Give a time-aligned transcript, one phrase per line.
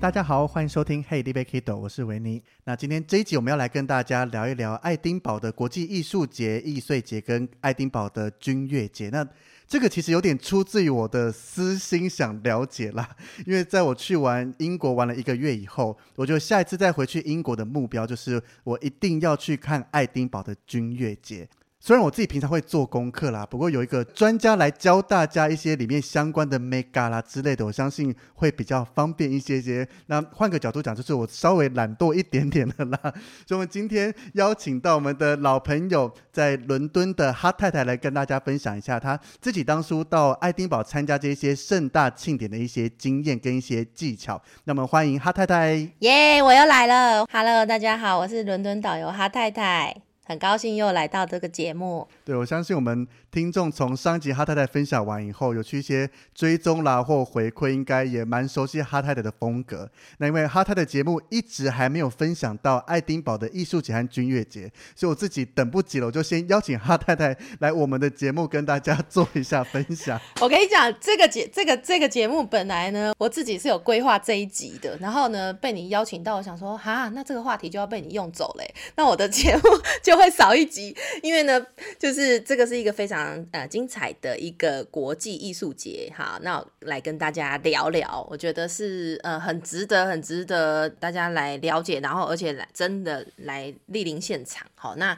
[0.00, 2.42] 大家好，欢迎收听 Hey, d b Kido，我是维尼。
[2.64, 9.10] 那今天这一集我们要来跟大家聊一聊爱丁堡的国际艺术节、易碎节跟爱丁堡的军乐节。
[9.10, 9.28] 那
[9.68, 13.14] 这个其实有点出自于我的私心想了解啦，
[13.46, 21.46] 因为在我去完英国玩了一个月以后，我觉得下一次再回去英国的目标就是我一定要去看爱丁堡的军乐节。
[21.82, 29.88] 虽然我自己平常会做功课啦，不过有一个专家来教大家一些里面相关的 mega 啦之类的，我相信会比较方便一些些。
[30.06, 32.98] 那换个角度讲，就是我稍微懒惰一点点的啦。
[33.48, 44.38] 所以，我们今天邀请到我们的老朋友，在伦敦的哈太太来跟大家分享一下她自己当初到爱丁堡参加这些盛大庆典的一些经验跟一些技巧。
[44.64, 45.90] 那么，欢迎哈太太。
[46.00, 47.24] 耶，我又来了。
[47.32, 50.09] Hello，大家好，我是伦敦导游哈太太。
[50.30, 52.06] 很高兴又来到这个节目。
[52.24, 59.90] 对，我相信我们听众从上集哈太太分享完以后，有去一些追踪啦或回馈，应该也蛮熟悉哈太太的风格。
[60.18, 70.20] 那因为哈太太节目一直还没有分享到爱丁堡的艺术节和军乐节，所以我自己等不及了，我就先邀请哈太太来我们的节目跟大家 做一下分享。
[70.40, 79.62] 我跟你讲，这个节这个这个节目本来呢，我自己是有规划这一集的，然后呢被你邀请到，我想说哈，那这个话题就要被你用走嘞，那我的节目
[80.04, 80.19] 就。
[80.20, 81.66] 会少一集，因为呢，
[81.98, 94.66] 就是这个是一个非常呃精彩的一个国际艺术节哈，那来跟大家聊聊，我觉得是呃很值得、很值得大家来了解，然后而且来真的来莅临现场。
[94.74, 95.16] 好，那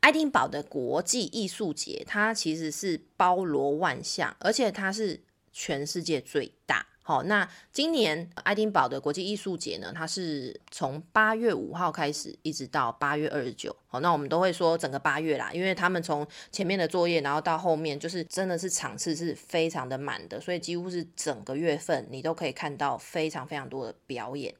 [0.00, 5.22] 爱丁堡的国际艺术节，它其实是包罗万象，而且它是
[5.52, 6.86] 全世界最大。
[7.06, 13.76] 好，那今年爱丁堡的国际艺术节呢，它是从八月五号开始，一直到八月二十九。
[13.88, 24.54] 好，那我们都会说整个八月啦，因为他们从前面的作业，然后到后面，就是真的是场次是非常的满的，所以几乎是整个月份你都可以看到非常非常多的表演。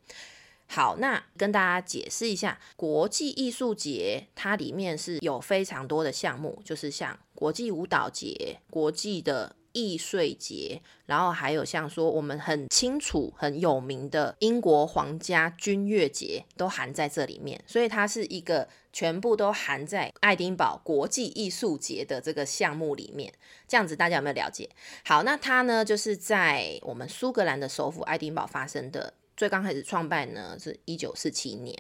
[0.67, 9.57] 好，那跟大家解释一下，国际艺术节它里面是有非常多的项目，就是像国际舞蹈节、国际的。
[9.75, 23.31] 易碎节，然后还有像说我们很清楚很有名的英国皇家军乐节都含在这里面，所以它是一个全部都含在爱丁堡国际艺术节的这个项目里面。
[23.69, 24.71] 这样子大家有没有了解？
[25.05, 29.13] 好，那它呢就是在我们苏格兰的首府爱丁堡发生的。
[29.37, 31.77] 最刚开始创办呢是一九四七年，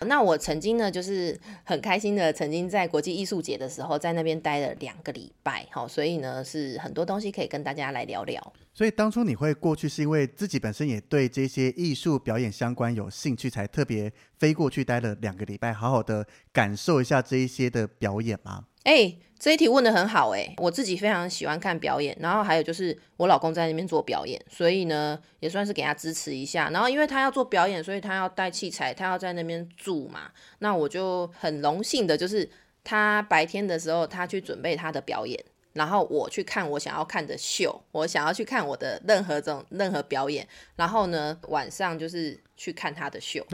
[0.00, 8.52] 那我曾经呢就是很开心的，曾经在国际艺术节的时候在那边待了两个礼拜，好，所以呢是很多东西可以跟大家来聊聊。
[8.74, 18.66] 所以当初你会过去是因为自己本身也对这些艺术表演相关有兴趣，才特别飞过去待了两个礼拜，好好的感受一下这一些的表演吗？
[18.88, 26.70] 哎，这一题问的很好哎，我自己非常喜欢看表演，然后还有就是我老公在那边做表演，所以呢也算是给他支持一下。
[26.70, 32.48] 然后因为他要做表演，所以他要带器材，他要在那边住嘛，那我就很荣幸的就是
[32.82, 35.38] 他白天的时候他去准备他的表演。
[35.78, 40.46] 然后我去看我想要看的秀，我想要去看我的任何种任何表演。
[40.74, 43.46] 然后呢，晚上就是去看他的秀，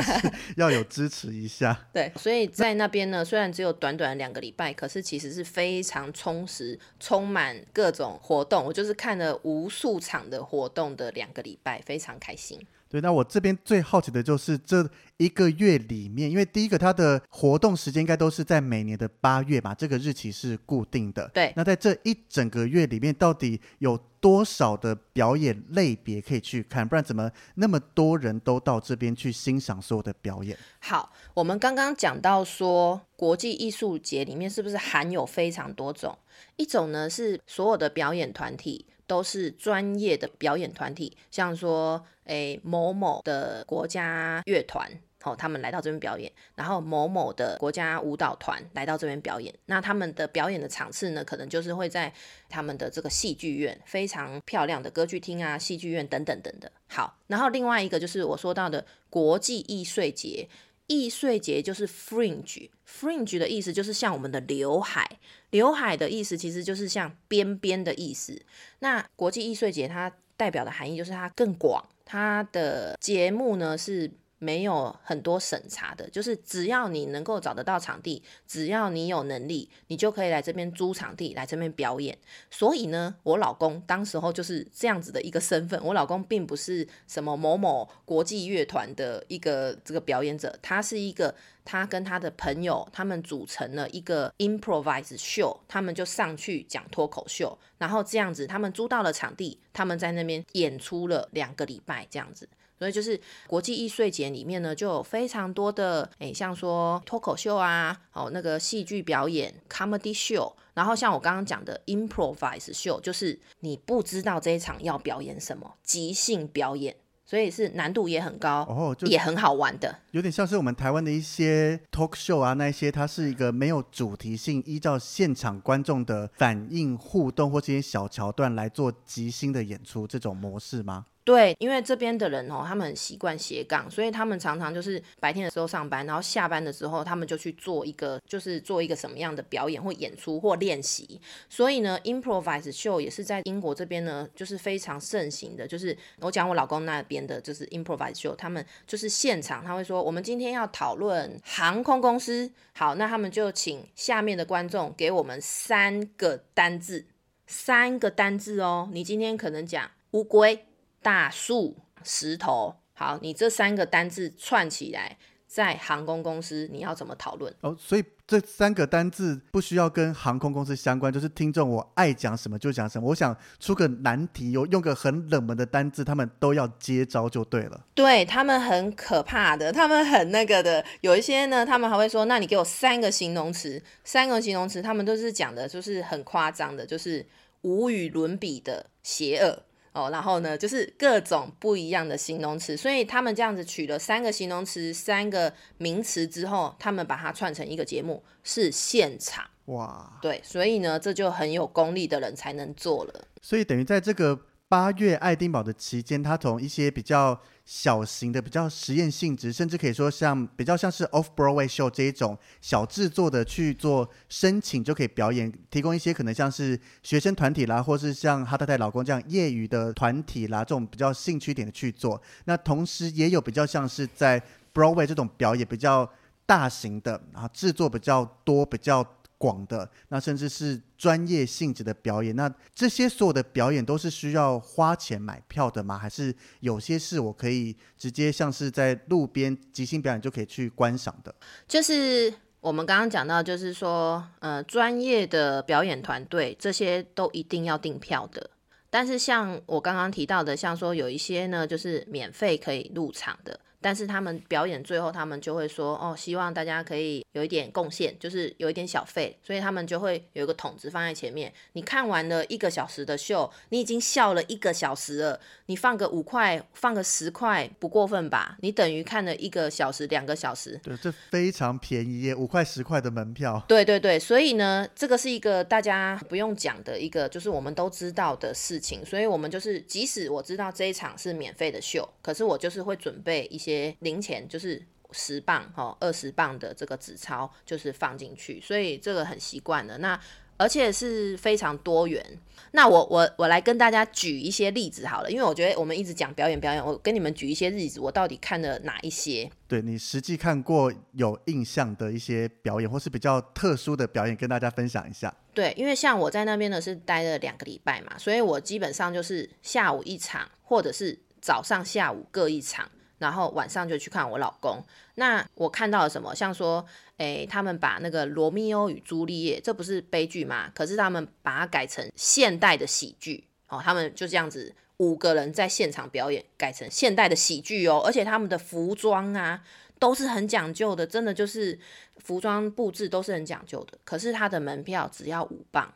[0.56, 1.86] 要有支持一下。
[1.92, 8.64] 对，所以在那边呢，虽然只有短短两个礼拜，可是其实是非常充实、充满各种活动。
[8.64, 12.58] 我就是看了无数场的活动的两个礼拜，非常开心。
[12.88, 21.28] 对，那我这边最好奇的就是这一个月里面，因为第一个它的活动时间应该都是在每年的八月吧，这个日期是固定的。
[21.34, 26.86] 对，那在这一整个月里面，到底有多少的表演类别可以去看？
[26.86, 30.56] 不然怎么那么多人都到这边去欣赏所有的表演？
[30.78, 36.16] 好，我们刚刚讲到说，国际艺术节里面是不是含有非常多种？
[36.54, 38.86] 一种呢是所有的表演团体。
[39.06, 44.90] 都是专业的表演团体，像说诶某某的国家乐团。
[45.24, 52.12] 哦，他们来到这边表演，然后某某的国家舞蹈团来到这边表演，那他们的表演的场次呢，可能就是会在
[52.48, 56.70] 他们的这个戏剧院，非常漂亮的歌剧厅啊、戏剧院等等等的。
[56.86, 60.48] 好，然后另外一个就是我说到的国际艺术节，
[60.86, 65.18] 易碎节就是 fringe，fringe 的意思就是像我们的刘海，
[65.50, 68.40] 刘海的意思其实就是像边边的意思。
[68.78, 74.10] 那国际易碎节它代表的含义就是它更广，它的节目呢是。
[74.38, 82.16] 没有很多审查的，就是只要你能够找得到场地，只要你有能力，你就可以来这边租场地来这边表演。
[82.50, 85.82] 所以呢，我老公当时候就是这样子的一个身份。
[85.82, 91.34] 我老公并不是什么某某国际乐团的一个这个表演者，他是一个
[91.64, 102.48] 他跟他的朋友他们组成了一个 improvise show，他们就上去讲脱口秀，然后这样子他们租到了场地，他们在那边演出了两个礼拜这样子。
[102.78, 116.94] 所以就是国际易碎节里面呢，就有非常多的诶，像说脱口秀啊，哦那个戏剧表演 comedy show，然后像我刚刚讲的 improvise show，就是你不知道这一场要表演什么，即兴表演，
[117.24, 119.98] 所以是难度也很高，哦，就也很好玩的。
[120.10, 131.06] 有点像是我们台湾的一些 talk show 啊，那一些它是一个没有主题性，依照现场观众的反应互动或这些小桥段来做即兴的演出这种模式吗？
[131.26, 141.20] 对，因为这边的人哦，他们很习惯斜杠，所以他们常常就是白天的时候上班，然后下班的时候他们就去做一个，就是做一个什么样的表演或演出或练习。
[141.50, 145.66] 所以呢，improvise show 也是在英国这边呢，就是非常盛行的。
[145.66, 157.04] 就是我讲我老公那边的，就是 improvise show，他们就是现场他会说，我们今天要讨论航空公司，好，那他们就请下面的观众给我们三个单字，
[157.48, 158.88] 三个单字哦。
[158.92, 160.65] 你今天可能讲乌龟。
[161.06, 165.16] 大树、石头，好，你这三个单字串起来，
[165.46, 167.54] 在航空公司你要怎么讨论？
[167.60, 173.08] 哦，所以这三个单字不需要跟航空公司相关，就是听众我爱讲什么就讲什么。
[173.08, 177.86] 我想出个难题，有用个很冷门的单字，他们都要接招就对了。
[177.94, 180.84] 对他们很可怕的，他们很那个的。
[181.02, 187.24] 有一些呢，他们还会说：“那你给我三个形容词，三个形容词。”他们都是讲的，就是很夸张的，就是
[187.60, 189.62] 无与伦比的邪恶。
[189.96, 199.44] 哦，然后呢，就是各种不一样的形容词，所以他们这样子取了三个形容词、三个名词之后，他们把它串成一个节目，是现场。
[199.64, 203.24] 哇，对，所以呢，这就很有功力的人才能做了。
[203.40, 204.38] 所以等于在这个。
[204.68, 222.20] 八月爱丁堡的期间，他从一些比较小型的、比较实验性质，甚至可以说像比较像是 Off Broadway show 这一种小制作的去做申请，就可以表演，提供一些可能像是学生团体啦，或是像哈太太老公这样业余的团体啦，这种比较兴趣点的去做。
[222.46, 224.42] 那同时也有比较像是在
[224.74, 226.10] Broadway 这种表演比较
[226.44, 229.06] 大型的，然后制作比较多、比较。
[229.38, 235.98] 广的那甚至是专业性质的表演，那这些所有的表演都是需要花钱买票的吗？
[235.98, 241.34] 还是有些是我可以直接像是在路边即兴表演就可以去观赏的？
[241.68, 248.50] 就是我们刚刚讲到，就是说，呃，专业的表演团队这些都一定要订票的。
[248.88, 253.60] 但是像我刚刚提到的，像说有一些呢，就是免费可以入场的。
[253.80, 261.52] 但是他们表演最后，他们就会说哦，希望大家可以有一点贡献，就是有一点小费，所以他们就会有一个桶子放在前面。
[261.74, 268.56] 你看完了一个小时的秀，你已经笑了一个小时了，你放个五块，放个十块，不过分吧？
[268.60, 270.80] 你等于看了一个小时、两个小时。
[270.82, 273.62] 对，这非常便宜耶，五块十块的门票。
[273.68, 279.04] 对对对，所以呢，这个是一个大家不用讲的一个，就是我们都知道的事情。
[279.04, 283.65] 所以我们就是，即使我知道这一场是免费的秀，可是我就是会准备一些。
[284.00, 284.82] 零钱就是
[285.12, 289.98] 十磅哈，二十磅的这个纸钞就是放进去，所以这个很习惯了。
[289.98, 290.18] 那
[290.58, 292.24] 而且是非常多元。
[292.72, 299.50] 那我我我来跟大家举一些例子好了，因为我觉得我们一直讲表演表演，我跟你们举一些例子，我到底看了哪一些？
[299.68, 305.34] 对你实际看过有印象的一些表演，或是比较特殊的表演，跟大家分享一下。
[305.52, 312.90] 对，因为像我在那边呢是待了两个礼拜嘛，所以我基本上就是下午一场，或者是早上下午各一场。
[313.18, 314.82] 然后晚上就去看我老公。
[315.14, 316.34] 那我看到了什么？
[316.34, 316.84] 像说，
[317.16, 320.70] 诶，他们把那个《罗密欧与朱丽叶》，这不是悲剧吗？
[320.74, 323.80] 可是他们把它改成现代的喜剧哦。
[323.82, 328.02] 他们就这样子五个人在现场表演，改成现代的喜剧哦。
[328.04, 329.62] 而且他们的服装啊
[329.98, 331.78] 都是很讲究的，真的就是
[332.18, 333.98] 服装布置都是很讲究的。
[334.04, 335.92] 可是他的门票只要五磅。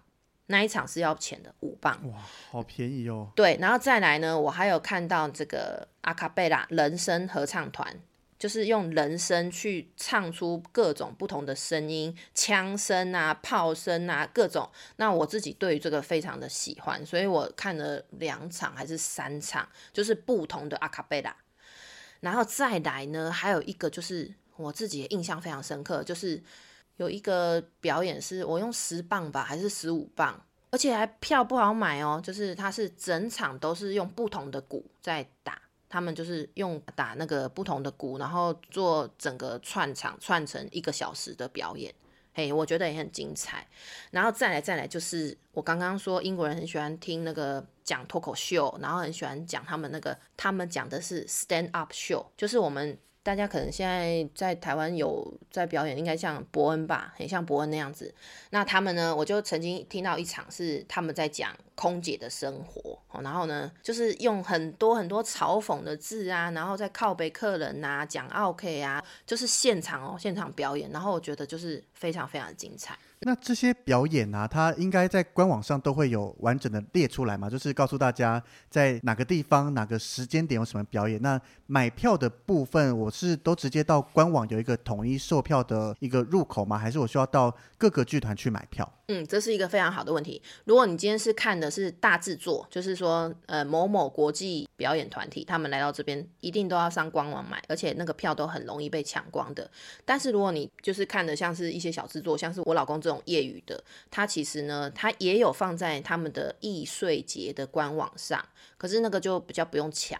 [0.50, 1.98] 那一场是要钱的五磅。
[2.10, 2.18] 哇，
[2.50, 3.30] 好便宜哦。
[3.34, 8.00] 对，然后再来呢，我还有看到这个阿卡贝拉人声合唱团，
[8.36, 14.68] 就是用人声去唱出各种不同的声音，枪声啊、炮声啊，各种。
[14.96, 21.34] 那我自己对于这个非常的喜欢，所以我看了两场还是三场，就是不同的阿卡贝拉。
[22.20, 26.42] 然后再来呢，还有一个就是我自己印象非常深刻，就是
[27.00, 30.38] 有一个表演是我用十磅吧，还是十五磅，
[30.70, 41.92] 而且还票不好买哦，就是它是整场都是用不同的鼓在打，他们就是用打那个不同的鼓，然后做整个串场串成一个小时的表演。
[42.34, 43.66] 嘿，我觉得也很精彩。
[44.10, 58.12] 然后再来，再来就是我刚刚说英国人很喜欢听那个讲脱口秀，然后很喜欢讲他们那个，他们讲的是 stand up show，就是我们大家可能现在在台湾有在表演，应该像伯恩吧，很像伯恩那样子。
[58.48, 70.90] 那他们呢，我就曾经听到一场是他们在讲空姐的生活，然后呢，就是用很多很多嘲讽的字啊，然后在靠背客人呐，讲 OK 啊，就是现场哦，现场表演。
[70.90, 72.98] 然后我觉得就是非常非常的精彩。
[73.22, 81.20] 那这些表演啊，它应该在官网上都会有完整的列出来嘛，就是告诉大家在哪个地方、哪个时间点有什么表演。
[81.20, 86.78] 那买票的部分，我是都直接到官网有一个统一售票的一个入口吗？
[86.78, 88.90] 还是我需要到各个剧团去买票？
[89.12, 90.40] 嗯，这是一个非常好的问题。
[90.66, 99.68] 如果你今天是看的是大制作，就是说呃某某国际表演团体，他们来到这边一定都要上官网买，而且那个票都很容易被抢光的。
[100.04, 108.40] 但是如果你就是看的像是一些小制作，像是我老公这种业余的，他其实呢，他也有放在他们的易碎节的官网上，
[108.78, 110.16] 可是那个就比较不用抢，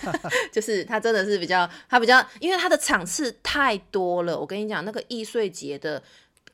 [0.50, 4.40] 就是他真的是比较他比较，因为他的场次太多了。
[4.40, 6.02] 我跟你讲，那个易碎节的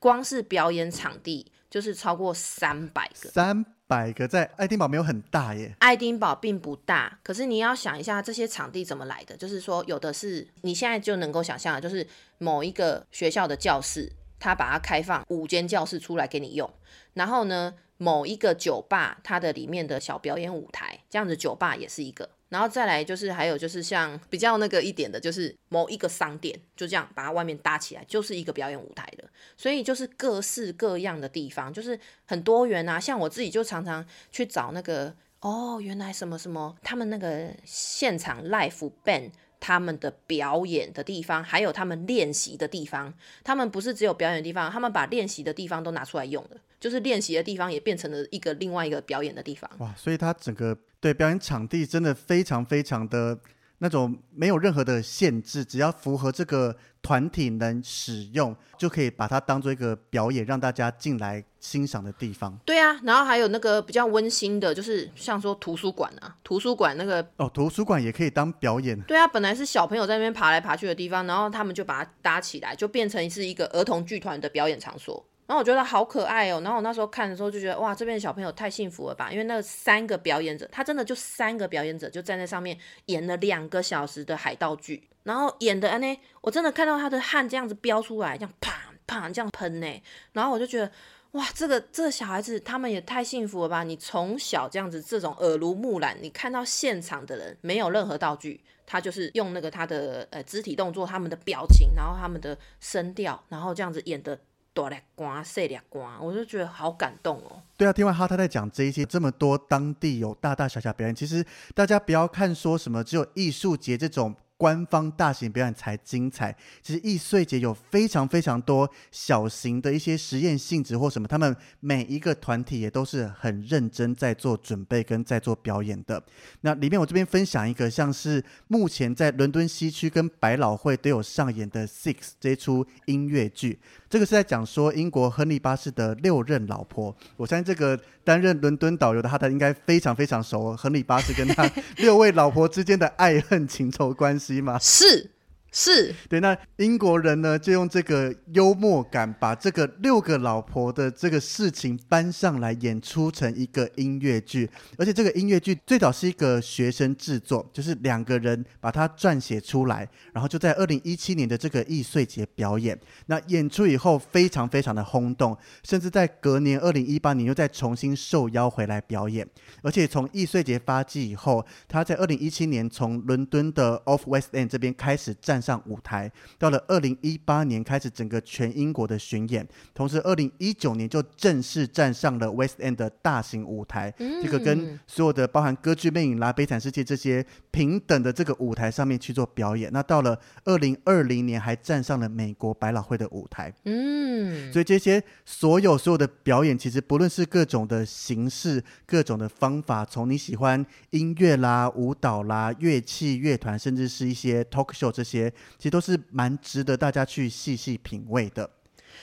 [0.00, 1.46] 光是表演场地。
[1.70, 5.74] 就是超过三百个，三百个在爱丁堡没有很大耶。
[5.80, 12.06] 爱丁堡并不大，可是你要想一下这些场地怎么来的，就是说有的是你现在就能够想象，就是
[12.38, 16.70] 某一个学校的教室，他把它开放五间教室出来给你用，
[17.14, 22.30] 然后呢，某一个酒吧它的里面的小表演舞台，这样子酒吧也是一个。
[22.48, 29.24] 然后再来就是还有就是像比较那个一点的，就是某一个商店就这样把它外面搭起来，就是一个表演舞台的。
[29.56, 32.98] 所以就是各式各样的地方，就是很多元啊。
[32.98, 43.12] 像我自己就常常去找那个哦，原来什么什么，他们那个现场 live band 他们的表演的地方，还有他们练习的地方。
[43.42, 49.70] 他们不是只有表演的地方，他们把练习的地方都拿出来用了，就是练习的地方也变成了一个另外一个表演的地方。
[49.78, 50.76] 哇，所以他整个。
[51.00, 53.38] 对，表演场地真的非常非常的
[53.78, 62.58] 那种没有任何的限制，只要符合这个团体能使用，就可以把它当做一个表演，让大家进来欣赏的地方。
[62.64, 69.00] 对啊，然后还有那个比较温馨的，就是像说图书馆啊， 图书馆那个哦，图书馆也可以当表演。
[69.02, 75.24] 对啊，本来是小朋友在那边爬来爬去的地方，然后他们就把它搭起来，就变成是一个儿童剧团的表演场所。
[75.48, 90.02] 然后我觉得好可爱哦，然后我那时候看的时候就觉得哇，这边的小朋友太幸福了吧，因为那三个表演者，他真的就三个表演者就站在上面演了两个小时的海盗剧，然后演的呢，我真的看到他的汗这样子飙出来，这样啪啪这样喷呢，
[90.34, 90.92] 然后我就觉得
[91.30, 104.38] 哇，这个这个小孩子他们也太幸福了吧，你从小这样子这种耳濡目染，你看到现场的人没有任何道具，他就是用那个他的呃肢体动作、他们的表情，然后他们的声调，然后这样子演的。
[104.82, 107.62] 大力瓜，细力瓜，我就觉得好感动哦。
[107.76, 111.44] 对啊，听完哈他在讲这一些这么多当地有大大小小表演，其实
[111.74, 114.34] 大家不要看说什么只有艺术节这种。
[114.58, 116.54] 官方大型表演才精彩。
[116.82, 126.22] 其实易碎节有非常非常多小型的一些实验性质或什么，他们每一个团体也都是很认真在做准备跟在做表演的。
[126.62, 133.78] 那里面我这边分享一个，像是目前在伦敦西区跟百老汇都有上演的《Six》这出音乐剧。
[134.10, 137.14] 这个是在讲说英国亨利八世的六任老婆。
[137.36, 144.47] 我相信这个担任伦敦导游的他，他应该非常非常熟亨利八世跟他 六位老婆之间的爱恨情仇关系。
[144.78, 145.30] 是。
[145.80, 146.40] 是，对。
[146.40, 154.68] 那英国人呢，就用这个幽默感，把这个六个老婆的这个事情搬上来演出成一个音乐剧。
[154.96, 162.98] 而且这个音乐剧最早是一个学生制作，就是两个人把它撰写出来，然后就在二零一七年的这个易碎节表演。
[163.26, 169.46] 那演出以后非常非常的轰动，甚至在隔年二零一八年又再重新受邀回来表演。
[169.82, 175.62] 而且从易碎节发迹以后，他在二零一七年从伦敦的 Off West End 这边开始站。
[175.68, 176.30] 上舞台。
[176.58, 184.14] 到了二零一八年开始整个全英国的巡演，同时二零一九年就正式站上了 West End 的大型舞台。
[184.42, 189.90] 这个跟所有的包含歌剧魅影啦、悲惨世界这些平等的这个舞台上面去做表演。
[189.92, 193.72] 那到了二零二零年还站上了美国百老汇的舞台。
[193.84, 208.68] 嗯，所以这些所有所有的表演，其实不论是各种的形式、各种的方法，从你喜欢音乐啦、舞蹈啦、乐器、乐团，甚至是一些 talk show 这些，其实都是蛮值得大家去细细品味的。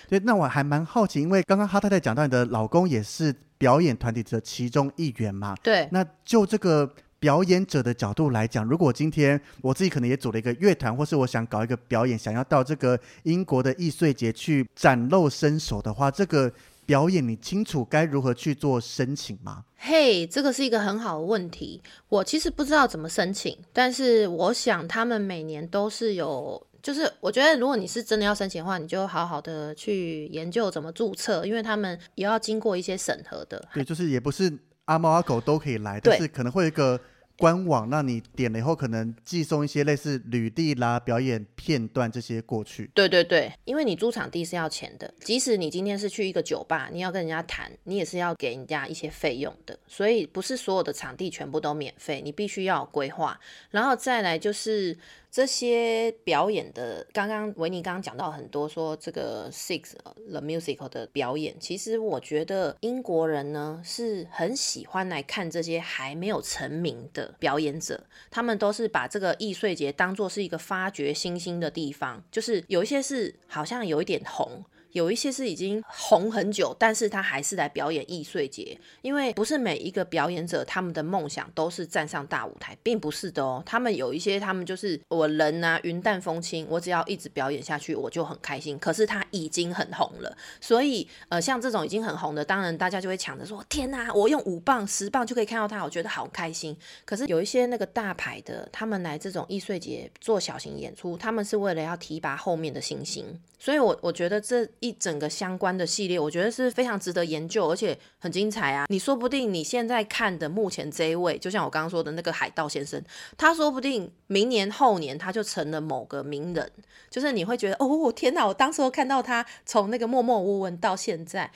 [0.07, 16.51] 对，那我还蛮好奇，因为刚刚哈太太讲到你的老公也是表演团体的其中一员嘛，对，那就这个表演者的角度来讲，如果今天我自己可能也组了一个乐团，或是我想搞一个表演，想要到这个英国的易碎节去展露身手的话，这个
[16.85, 19.65] 表演你清楚该如何去做申请吗？
[19.77, 21.81] 嘿，这个是一个很好的问题。
[22.09, 33.67] 我其实不知道怎么申请，但是我想他们每年都是有，就是我觉得如果你是真的要申请的话，你就好好的去研究怎么注册，因为他们也要经过一些审核的。
[33.73, 34.51] 对，就是也不是
[34.85, 36.99] 阿猫阿狗都可以来，对但是可能会有一个
[37.37, 42.89] 官网，让你点了以后，可能寄送一些类似履历啦、表演片段这些过去。
[42.93, 53.39] 对对对，因为你租场地是要钱的，即使你今天是去一个酒吧，你要跟人家谈，你也是要给人家一些费用的，所以不是所有的场地全部都免费，你必须要规划。
[53.71, 54.97] 然后再来就是
[55.35, 59.91] 这些表演的，刚刚维尼刚刚讲到很多说这个 Six
[60.29, 68.01] The Musical 的表演，其实我觉得英国人呢是很喜欢来看这些还没有成名的表演者，
[68.31, 74.63] 他们都是把这个易碎节当做是一个发掘新兴的地方，就是有一些是好像有一点红。
[74.95, 83.61] 有一些是已经红很久，但是他还是来表演易碎节，因为不是每一个表演者他们的梦想都是站上大舞台，并不是的哦。
[83.65, 88.79] 他们有一些，他们就是我人呐、云淡风轻，我只要一直表演下去，我就很开心。
[88.79, 96.73] 可是他已经很红了，所以呃，像这种已经很红的，当然大家就会抢着说：天呐，我用五磅、十磅就可以看到他，我觉得好开心。
[97.03, 103.25] 可是有一些那个大牌的，他们来这种易碎节做小型演出，他们是为了要提拔后面的新星。
[103.65, 108.85] 所以我，我觉得这一整个相关的系列，我觉得是非常值得研究，而且很精彩啊！
[108.89, 113.01] 你说不定你现在看的目前这一位，就像我刚刚说的那个海盗先生，
[113.35, 116.71] 他说不定明年后年他就成了某个名人，
[117.09, 118.45] 就是你会觉得哦天哪！
[118.45, 121.49] 我当时候看到他从那个默默无闻到现在。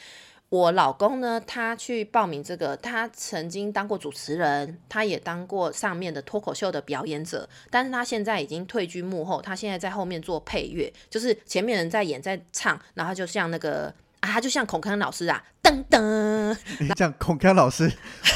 [0.50, 17.88] 我老公呢，他去报名这个，他曾经当过主持人，他也当过上面的脱口秀的表演者，但是他现在已经退居幕后，他现在在后面做配乐，就是前面人在演在唱，然后就像那个啊，他就像孔康老师啊，噔噔， 你讲孔康老师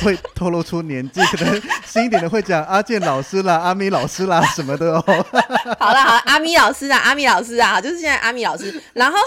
[0.04, 5.02] 会透露出年纪，可能新一点的会讲阿健老师啦、阿咪老师啦什么的哦。
[5.80, 9.18] 好了好了，阿咪老师啊，阿咪老师啊，就是现在阿咪老师，然后。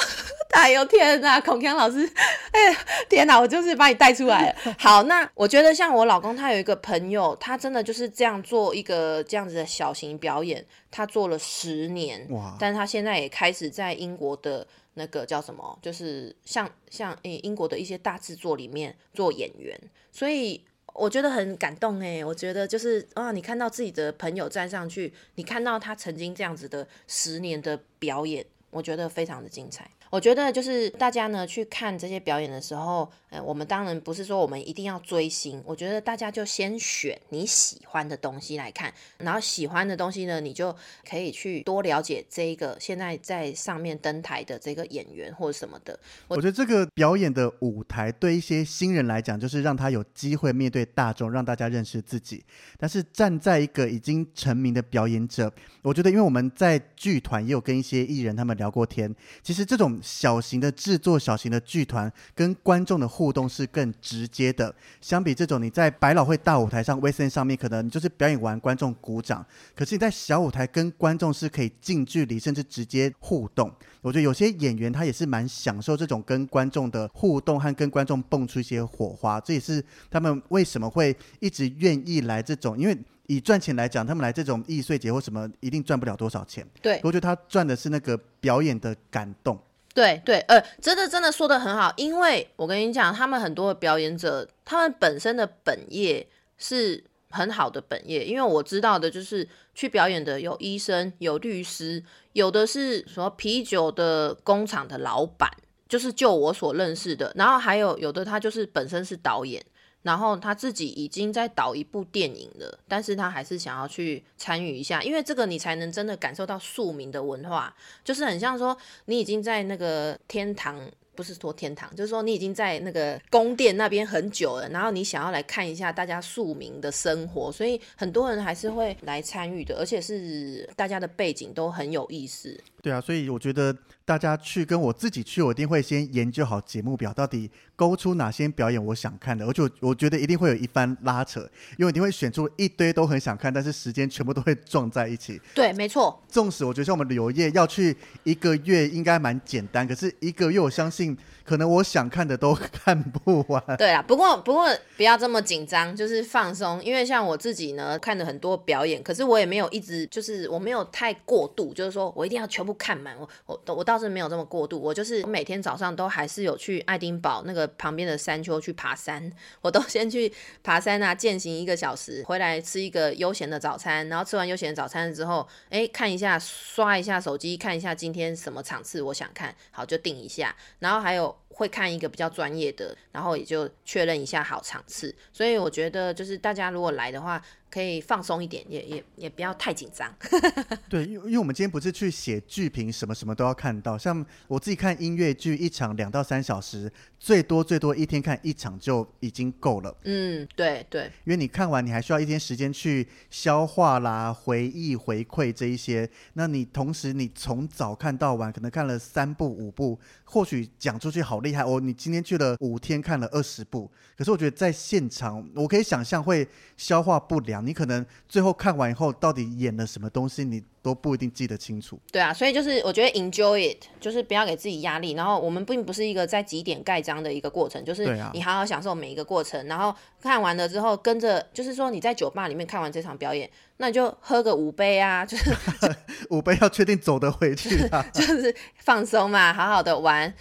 [0.50, 2.08] 哎呦天哪，孔锵老师，
[2.52, 2.76] 哎
[3.08, 4.56] 天哪，我就是把你带出来了。
[4.78, 19.78] 好，那我觉得像我老公，他有一个朋友，他真的就是这样做一个这样子的小型表演，他做了十年，哇但是他现在也开始在英国的那个叫什么，就是像像诶、英国的一些大制作里面做演员，
[20.10, 20.64] 所以。
[20.98, 29.90] 我觉得很感动哎，我觉得就是啊，你看到自己的朋友站上去，你看到他曾经这样子的十年的表演，我觉得非常的精彩。
[30.10, 40.74] 我觉得就是大家呢去看这些表演的时候，呃，我们当然不是说我们一定要追星，我觉得大家就先选你喜欢的东西来看，然后喜欢的东西呢，你就
[41.08, 45.98] 可以去多了解这一个现在在上面登台的这个演员或者什么的。
[46.28, 52.44] 我觉得这个表演的舞台对一些新人来讲，就是让他有机会面对大众，让大家认识自己。
[52.78, 64.74] 但是站在一个已经成名的表演者，我觉得，因为我们在剧团也有跟一些艺人他们聊过天，其实这种小型的制作、小型的剧团跟观众的互动是更直接的。
[65.00, 73.72] 相比这种你在百老汇大舞台上、威森上面，可能你就是表演完观众鼓掌，可是你在小舞台跟观众是可以近距离甚至直接互动。
[74.02, 86.64] 我觉得有些演员他也是蛮享受这种跟观众的互动和跟观众蹦出一些火花，这也是他们为什么会一直愿意来这种，因为以赚钱来讲，他们来这种易碎节或什么一定赚不了多少钱。
[86.80, 89.58] 对我觉得他赚的是那个表演的感动。
[89.96, 96.28] 对对，呃，真的真的说的很好，因为我跟你讲，他们很多的表演者，他们本身的本业
[96.58, 102.04] 是很好的本业，因为我知道的就是去表演的有医生、有律师，
[102.34, 105.50] 有的是什么啤酒的工厂的老板，
[105.88, 109.64] 就是就我所认识的，然后还有有的他就是本身是导演。
[110.06, 120.80] 然后他自己已经在导一部电影了，但是他还是想要去参与一下，因为这个你才能真的感受到庶民的文化，就是很像说你已经在那个天堂。
[121.16, 132.62] 不是说天堂，就是说你已经在那个宫殿那边很久了，然后你想要来看一下大家庶民的生活，所以很多人还是会来参与的，而且是大家的背景都很有意思。
[132.86, 141.40] 对啊，所以我觉得大家去跟我自己去，我一定会先研究好节目表，到底勾出哪些表演我想看的，而且我觉得一定会有一番拉扯，
[141.78, 145.42] 因为一定会选出一堆都很想看，但是时间全部都会 撞在一起。
[145.52, 146.22] 对，没错。
[146.28, 153.60] 纵使我觉得像我们旅游业要去一个月应该蛮简单，可是一个月我相信可能我想看的都 看不完。
[153.76, 162.75] 对啊，不过不过不要这么紧张，就是放松，因为像我自己呢看了很多表演，可是我也没有一直就是我没有太过度，就是说我一定要全部。
[162.76, 187.42] 看满我我我倒是没有这么过度，我就是每天早上都还是有去爱丁堡那个旁边的山丘去爬山，我都 先去爬山啊，践行一个小时，回来吃一个悠闲的早餐，然后吃完悠闲的早餐之后，哎，看一下刷一下手机，看一下今天什么场次我想看好就定一下，然后还有会看一个比较专业的，然后也就确认一下好场次，所以我觉得就是大家如果来的话。
[187.70, 190.12] 可以放松一点，也也也不要太紧张。
[190.88, 193.98] 对，因为因为我们今天不是去写剧评，什么什么都要看到。
[193.98, 199.94] 像我自己看音乐剧，一场两到三小时，最多最多一天看一场就已经够了。
[200.04, 201.10] 嗯，对对。
[201.24, 206.08] 因为你看完，你还需要一天时间去消化啦、回忆、回馈这一些。
[206.34, 211.80] 那你同时你从早看到晚，可能看了三部五部，或许讲出去好厉害哦。
[211.80, 217.64] 你今天去了五天，看了二十部，可是我觉得在现场，我可以想象会消化不良。
[217.64, 221.98] 你可能最后看完以后，到底演了什么东西，你都不一定记得清楚。
[222.12, 225.12] 对啊，所以就是我觉得 enjoy it，就是不要给自己压力。
[225.12, 229.64] 然后我们并不是一个在几点盖章的一个过程，就是你好好享受每一个过程。
[229.66, 235.50] 然后看完了之后，跟着就是说你在酒吧里面看完这场表演，那你就喝个五杯啊，就是
[236.30, 240.32] 五杯要确定走得回去啊， 就是放松嘛，好好的玩。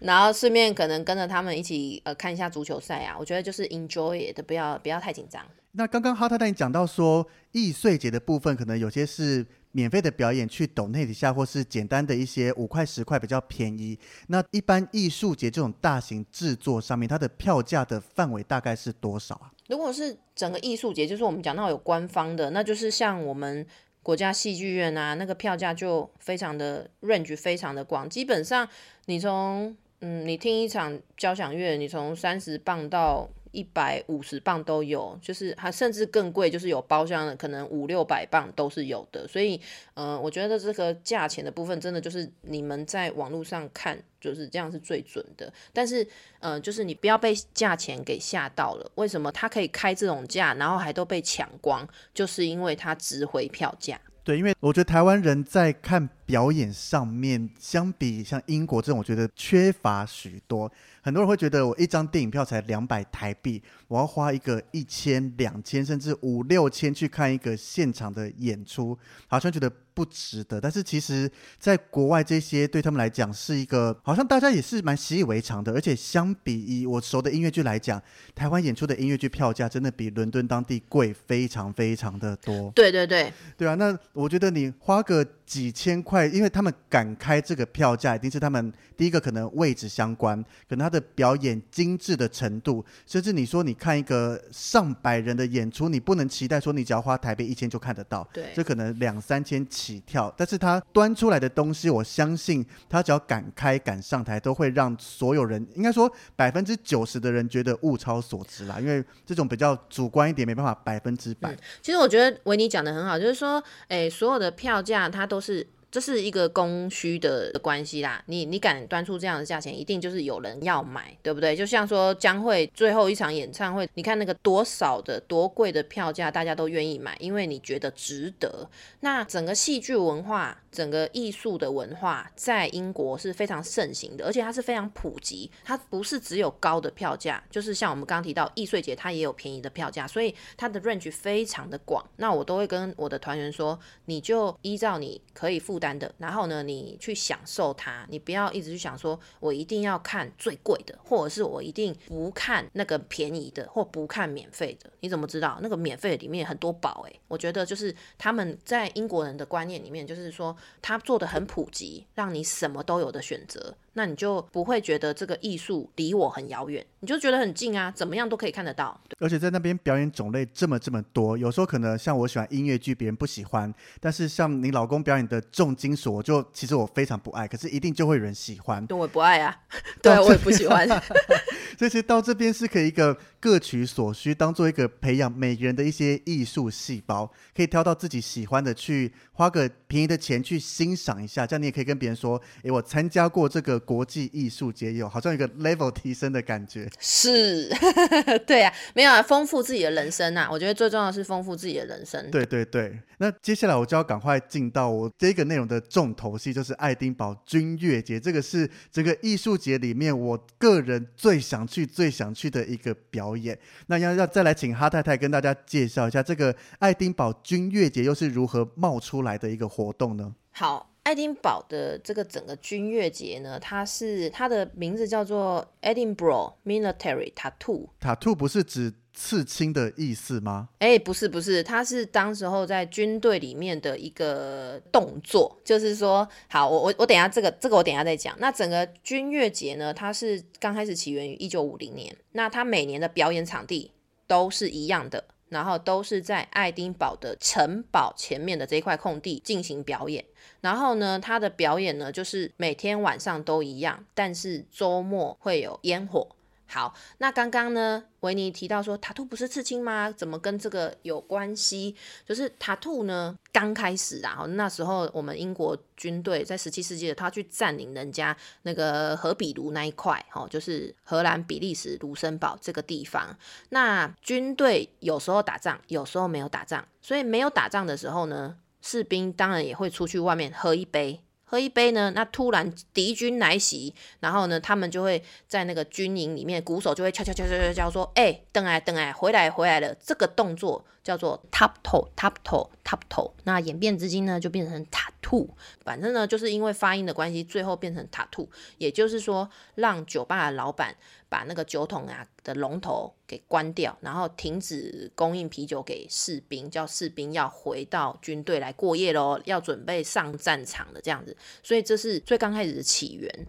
[0.00, 5.42] 然后顺便可能跟着他们一起呃看一下足球赛啊，我觉得就是 enjoy it，不要不要太紧张。
[5.72, 13.98] 那刚刚哈太太你讲到说易碎节的部分，可能有些是免费的表演，去抖内底下，或是简单的一些五块十块比较便宜。
[14.26, 19.50] 那一般艺术节这种大型制作上面，它的票价的范围大概是多少啊？
[19.68, 23.66] 如果是整个艺术节，就是我们讲到有官方的，那就是像我们
[24.02, 28.68] 国家戏剧院啊，那个票价就非常的 range 非常的广，基本上
[29.06, 39.26] 你从嗯，你听一场交响乐，你从三十磅到一百五十磅都有，就是还甚至更贵，就是有包厢的，可能五六百磅都是有的。
[39.28, 39.58] 所以，
[39.94, 45.50] 嗯，我觉得这个价钱的部分，真的就是你们在网络上看就是这样是最准的。
[45.72, 46.06] 但是，
[46.40, 48.90] 嗯，就是你不要被价钱给吓到了。
[48.96, 51.88] 为什么他可以开这种价，然后还都被抢光？
[52.12, 54.00] 就是因为他值回票价。
[54.24, 56.10] 对，因为我觉得台湾人在看。
[56.26, 60.72] 表演上面相比像英国这种，我觉得缺乏许多。
[61.04, 70.60] 很多人会觉得我一张电影票才两百台币，我要花一个一千、两千甚至五六千去看一个现场的演出，好像觉得不值得。
[70.60, 75.72] 但是其实，在国外这些对他们来讲是一个，好像大家也是蛮习以为常的。
[75.72, 78.02] 而且相比以我熟的音乐剧来讲，
[78.34, 82.70] 台湾演出的音乐剧票价真的比伦敦当地贵非常非常的多。
[82.74, 83.74] 对对对，对啊。
[83.74, 100.32] 那我觉得你花个几千块，因为他们敢开这个票价，一定是他们第一个可能位置相关，可能他的表演精致的程度，甚至你说你看一个上百人的演出，你不能期待说你只要花台币一千就看得到，对，这可能两三千起起跳。
[100.36, 108.80] 但是他端出来的东西，我相信他只要敢开敢上台，都会让所有人，应该说百分之九十的人觉得物超所值啦。
[108.80, 111.54] 因为这种比较主观一点，没办法百分之百。
[111.82, 115.66] 其实我觉得维尼讲的很好，就是说，哎，所有的票价它都是。
[115.94, 121.54] 这是一个供需的关系啦，你你敢端出这样的价钱，一定就是有人要买，对不对？
[121.54, 128.68] 就像说将会最后一场演唱会，你看那个多少的多贵的票价，大家都愿意买，因为你觉得值得。
[128.98, 130.58] 那整个戏剧文化。
[130.74, 135.48] 整个艺术的文化在英国是非常盛行的，而且它是非常普及。
[135.62, 142.04] 它不是只有高的票价，就是像我们刚刚提到易碎节，它也有便宜的票价，所以它的 range 非常的广。
[142.16, 148.06] 那我都会跟我的团员说，你就依照你可以负担的，然后呢，你去享受它。
[148.08, 154.88] 你不要一直去想说，我一定要看最贵的，或者是我一定不看那个便宜的，或不看免费的。
[155.00, 157.04] 你怎么知道那个免费的里面很多宝？
[157.08, 160.56] 诶，我觉得就是他们在英国人的观念里面，就是说。
[160.80, 163.74] 他做的很普及，让你什么都有的选择。
[163.94, 169.00] 那你就不会觉得这个艺术离我很遥远，你就觉得很近啊，怎么样都可以看得到。
[169.20, 178.84] 而且在那边表演种类这么这么多，有时候可能像我喜欢音乐剧，别人不喜欢；但是像你老公表演的重金属，我就其实我非常不爱，可是一定就会有人喜欢。
[178.86, 179.56] 对，我不爱啊，
[180.02, 180.86] 对我也不喜欢。
[181.78, 197.68] 所以其实到这边是可以一个各取所需，当做一个培养每个人的一些艺术细胞，可以挑到自己喜欢的去花个便宜的钱去欣赏一下，这样你也可以跟别人说：“诶，我参加过这个国际艺术节，有好像有个 level 提升的感觉。”是，
[198.48, 202.30] 对啊，没有啊，丰富自己的人生啊，我觉得最重要的是丰富自己的人生。
[202.30, 213.58] 对对对，那接下来我就要赶快进到我这个内容的重头戏，就是爱丁堡军乐节，这个是这个艺术节里面我个人最想去、最想去的一个表演。
[213.86, 220.34] 那要要再来请哈太太跟大家介绍一下，这个爱丁堡军乐节又是如何冒出来的一个活动呢？
[220.52, 227.88] 好，爱丁堡的这个整个军乐节呢，它是它的名字叫做 Edinburgh Military Tattoo。
[228.00, 230.68] Tattoo 不是指刺青的意思吗？
[230.80, 238.34] 哎，不是不是，它是当时候在军队里面的一个动作，就是说，好，我我我等下这个这个我等下再讲。
[238.40, 243.92] 那整个军乐节呢，它是刚开始起源于一九五零年，那它每年的表演场地
[244.26, 250.24] 都是一样的，然后都是在爱丁堡的城堡前面的这一块空地进行表演。
[250.60, 256.28] 然后呢，它的表演呢就是每天晚上都一样，但是周末会有烟火。
[256.74, 260.10] 好，那刚刚呢，维尼提到说塔兔不是刺青吗？
[260.10, 261.94] 怎么跟这个有关系？
[262.26, 273.38] 就是塔兔呢，刚开始啊，然后那时候我们英国军队在十七世纪的，他去占领人家那个荷比卢那一块，哦，就是荷兰、比利时、卢森堡这个地方。
[273.68, 281.20] 那军队有时候打仗，有时候没有打仗，所以没有打仗的时候呢，士兵当然也会出去外面喝一杯。
[281.54, 293.30] 喝一杯呢，那突然敌军来袭，然后呢，他们就会在那个军营里面，鼓手就会敲敲敲敲敲敲说：“哎，等哎等哎，回来回来了。”这个动作叫做 top toe top toe top toe。
[293.44, 295.48] 那演变至今呢，就变成塔兔。
[295.84, 298.50] 反正呢，就是因为发音的关系，最后变成塔兔。
[298.78, 300.96] 也就是说，让酒吧的老板
[301.34, 311.36] 把那个酒桶啊的龙头给关掉，然后停止供应啤酒给士兵，叫士兵要回到军队来过夜喽，要准备上战场的这样子。
[311.60, 313.46] 所以这是最刚开始的起源。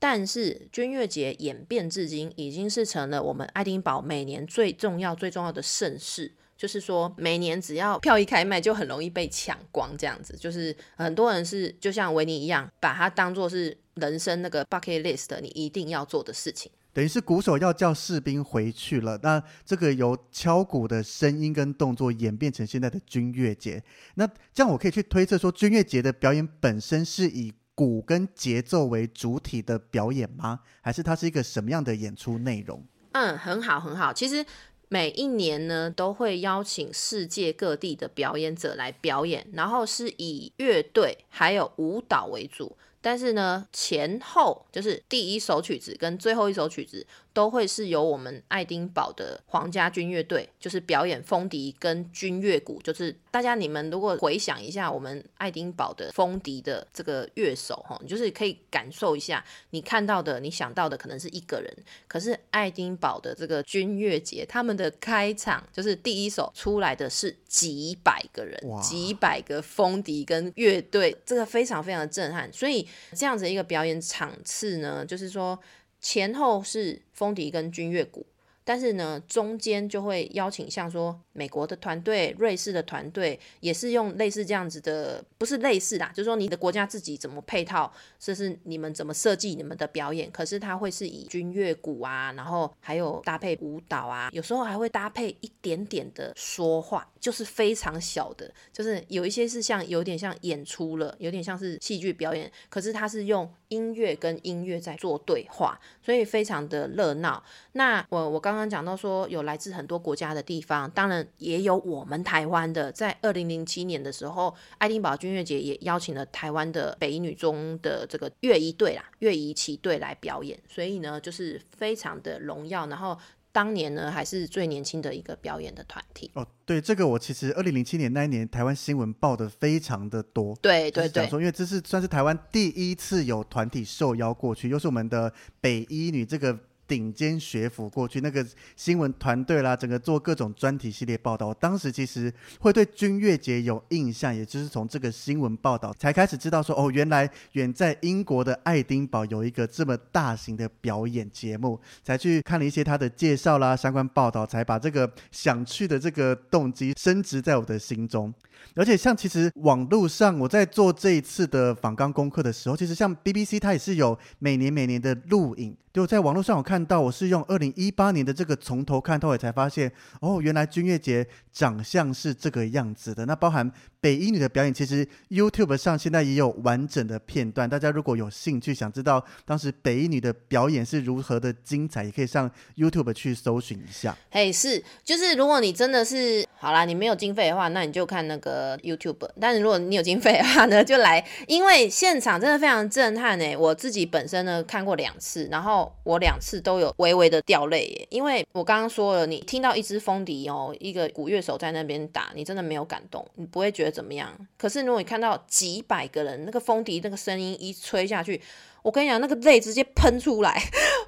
[0.00, 6.32] 但是军乐节演变至今，已经是成了我们爱丁堡每年最重要、最重要的盛事。
[6.56, 10.36] 就是说，每年只要票一开卖，就很容易被抢光，这样子。
[10.36, 16.72] 就是很多人是就像维尼一样，把它当做是人生那个 bucket list，你一定要做的事情。
[16.92, 23.82] 等于是鼓手要叫士兵回去了，那这个由敲鼓的声音跟动作演变成现在的军乐节。
[24.14, 30.60] 那这样我可以去推测说，军乐节的表演本身是以鼓跟节奏为主体的表演吗？
[30.80, 32.84] 还是它是一个什么样的演出内容？
[33.12, 34.12] 嗯，很好，很好。
[34.12, 34.44] 其实
[34.88, 42.76] 每一年呢，都会邀请世界各地的表演者来表演，然后是以乐队还有舞蹈为主。
[43.02, 52.80] 但是呢，前后就是第一首曲子跟最后一首曲子都会是由我们爱丁堡的皇家军乐队，就是表演风笛跟军乐鼓。
[52.82, 61.76] 就是大家你们如果回想一下我们爱丁堡的风笛的这个乐手哈，你就是可以感受一下，你看到的、你想到的可能是一个人，
[62.08, 72.86] 可是爱丁堡的这个军乐节，他们的开场就是第一首出来的是几百个人，几百个风笛跟乐队，这个非常非常的震撼，所以。
[73.14, 75.58] 这样子一个表演场次呢，就是说
[76.00, 78.26] 前后是风笛跟君乐鼓，
[78.64, 97.08] 但是呢中间就会邀请像说美国的团队、瑞士的团队，也是用类似这样子的，不是类似啦，就是说你的国家自己怎么配套，这是你们怎么设计你们的表演，可是它会是以军乐鼓啊，然后还有搭配舞蹈啊，有时候还会搭配一点点的说话。
[97.20, 107.44] 就是非常小的，就是有一些是像有点像演出了，有点像是戏剧表演，可是它是用音乐跟音乐在做对话，所以非常的热闹。
[107.72, 112.90] 那我我刚刚讲到说有来自很多国家的地方，当然也有我们台湾的。
[112.92, 122.86] 在二零零七年的时候，爱丁堡军乐节也邀请了台湾的北女中的这个乐仪队啦，乐仪旗队来表演，所以呢就是非常的荣耀。
[122.86, 123.16] 然后。
[123.52, 126.30] 当年呢，还是最年轻的一个表演的团体。
[126.34, 130.56] 哦，对，这个我其实二零零七年那一年台湾新闻报的非常的多。
[130.62, 136.56] 对对对，说因为这是算是台湾第一次有团体受邀过去，又是我们的北一女这个
[136.90, 141.54] 顶尖学府过去，那个新闻团队啦，整个做各种专题系列报道。
[141.54, 158.34] 当时其实会对君悦节有印象，也就是从这个新闻报道才开始知道说，哦，原来远在英国的爱丁堡有一个这么大型的表演节目，才去看了一些他的介绍啦，相关报道，才把这个想去的这个动机升值在我的心中。
[158.74, 165.74] 而且像其实网络上我在做这一次的访纲功课的时候，其实像 BBC 它也是有每年每年的录影。
[165.92, 169.90] 就在网络上我看到，我是用二零一八年的这个从头看到尾，才发现
[170.20, 173.26] 哦，原来君悦节长相是这个样子的。
[173.26, 177.68] 那包含北一女的表演，其实 YouTube 上现在也有完整的片段。
[177.68, 184.16] 大家如果有兴趣想知道当时北一女的表演是如何的精彩，也可以上 YouTube 去搜寻一下。
[184.30, 189.28] 嘿，是，就是如果你真的是好啦，你没有经费的话，那你就看那个 YouTube。
[189.40, 193.56] 但是如果你有经费的话呢，就来，因为现场真的非常震撼诶。
[193.56, 195.92] 我自己本身呢看过两次，然后。
[196.02, 204.34] 我两次都有微微的掉泪耶，因为我刚刚说了，你听到一支风笛哦，一个鼓乐手在那边打，你真的没有感动，你不会觉得怎么样。
[204.56, 208.40] 可是如果你看到几百个人，那个风笛那个声音一吹下去。
[208.82, 210.58] 我跟你讲，那个泪直接喷出来，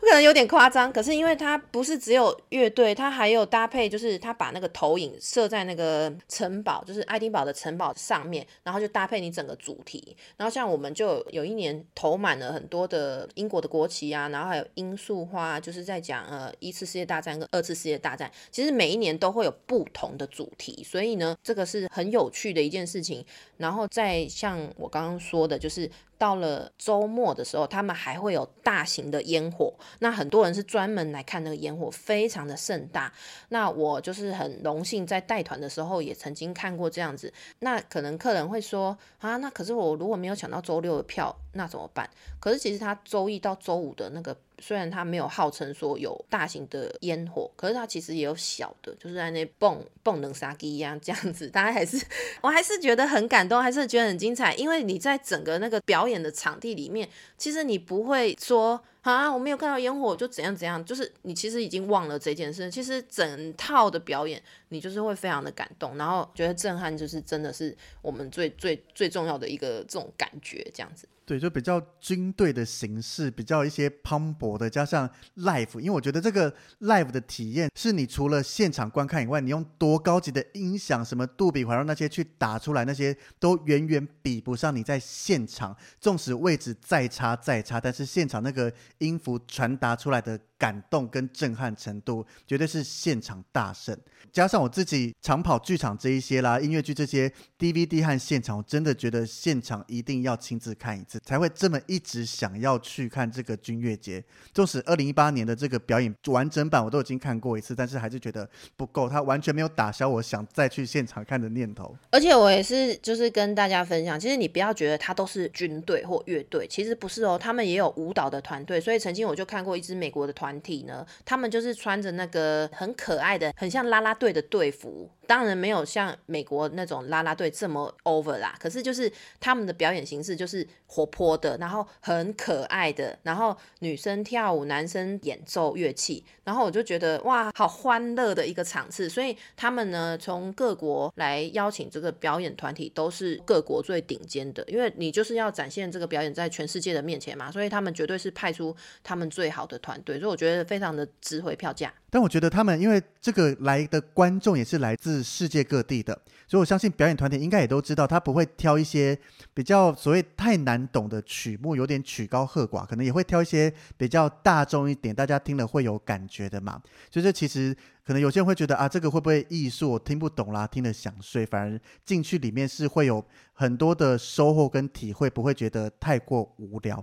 [0.01, 0.93] 可能有点夸张。
[0.93, 10.17] 可是因为它不是只有乐队，它还有搭配，就是它把那个投影设在那个城堡，就是爱丁堡的城堡上面，然后就搭配你整个主题。
[10.37, 18.31] 然后像我们就有一年投满了很多的英国的国旗啊，然后还有罂粟花，就是在讲呃一次世界大战跟二次世界大战。
[18.51, 23.25] 其实每一年都会有不同的主题，所以呢，这个是很有趣的一件事情。
[23.57, 25.91] 然后再像我刚刚说的，就是。
[26.23, 29.75] 到了周末的时候，他们还会有大型的烟火。
[29.99, 33.13] 那很多人是专门来看那个烟火，非常的盛大。
[33.49, 37.33] 那我就是很荣幸在带团的时候也曾经看过这样子。
[37.59, 42.09] 那可能客人会说啊，那可是我如果没有抢到周六的票，那怎么办？
[42.41, 44.37] 可是其实他周一到周五的那个。
[44.59, 52.01] 虽然他没有号称说有大型的烟火，可是他其实也有小的，就是在那蹦蹦能杀鸡一样这样子，大家还是
[52.41, 64.41] 我还是觉得很感动，还是觉得很精彩，因为你在整个那个表演的场地里面，其实你不会说啊我没有看到烟火就怎样怎样，就是你其实已经忘了这件事，其实整套的表演
[64.73, 71.07] 你就是会非常的感动，然后觉得震撼，就是真的是我们最最最重要的一个这种感觉这样子。
[71.25, 90.39] 对，就比较军队的形式，比较一些磅礴的，加上 live，因为我觉得这个 live 的体验是你除了现场观看以外，你用多高级的音响，什么杜比环绕那些去打出来，那些都远远比不上你在现场，纵使位置再差再差，但是现场那个音符传达出来的。
[90.63, 93.99] 感动跟震撼程度绝对是现场大胜，
[94.31, 104.23] 加上我自己长跑剧场这一些啦，音乐剧这些 DVD 和现场，我真的觉得现场一定要亲自看一次，才会这么一直想要去看这个军乐节。
[104.55, 111.97] 纵使二零一八年的这个表演完整版我都已经看过一次，但是还是觉得不够，它完全没有打消我想再去现场看的念头。
[112.13, 118.81] 而且我也是就是跟大家分享，其实你不要觉得它都是军队或乐队，其实不是哦，他们也有舞蹈的团队。
[118.81, 120.52] 所以曾经我就看过一支美国的团。
[120.53, 128.55] 团体呢，他们就是穿着那个很可爱的、很像啦啦队的队服，当然没有像美国那种啦啦队这么 over 啦。
[128.61, 139.09] 可是就是他们的表演形式就是活泼的，然后很可爱的，然后女生跳舞，男生演奏乐器，然后我就觉得哇，好欢乐的一个场次。
[139.09, 150.19] 所以他们呢，从各国来邀请这个表演团体，都是各国最顶尖的，因为你就是要展现这个表演在全世界的面前嘛，所以他们绝对是派出他们最好的团队。
[150.21, 150.43] 所以我。
[150.43, 156.13] 觉得非常的值回票价，但我觉得他们因为这个来的观众也是来自世界各地的，
[156.47, 159.19] 所以我相信表演团体应该也都知道，他不会挑一些
[159.55, 166.81] 比较所谓太难懂的曲目，有点曲高和寡，可能也会挑一些比较大众一点，大家听了会有感觉的嘛。
[167.11, 177.03] 所以这其实可能有些人会觉得啊，这个会不会艺术我听不懂啦，听了想睡，反而进去里面是会有很多的收获跟体会，不会觉得太过无聊。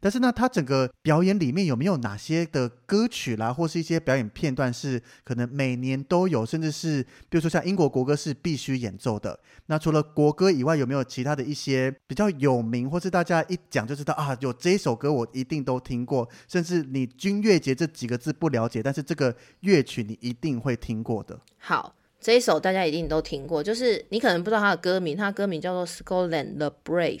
[0.00, 9.38] 但是呢，他整个表演里面有没有哪些的歌曲啦，或是一些表演片段是可能每年都有，甚至是比如说像英国国歌是必须演奏的。
[9.66, 21.38] 那除了国歌以外，有没有其他的一些比较有名，或是大家一讲就知道啊，有这一首歌我一定都听过，甚至你军乐节这几个字不了解，但是这个乐曲你一定会听过的。
[21.58, 27.20] 好，这一首大家一定都听过，就是你可能不知道它的歌名，它的歌名叫做《Scotland the Brave》，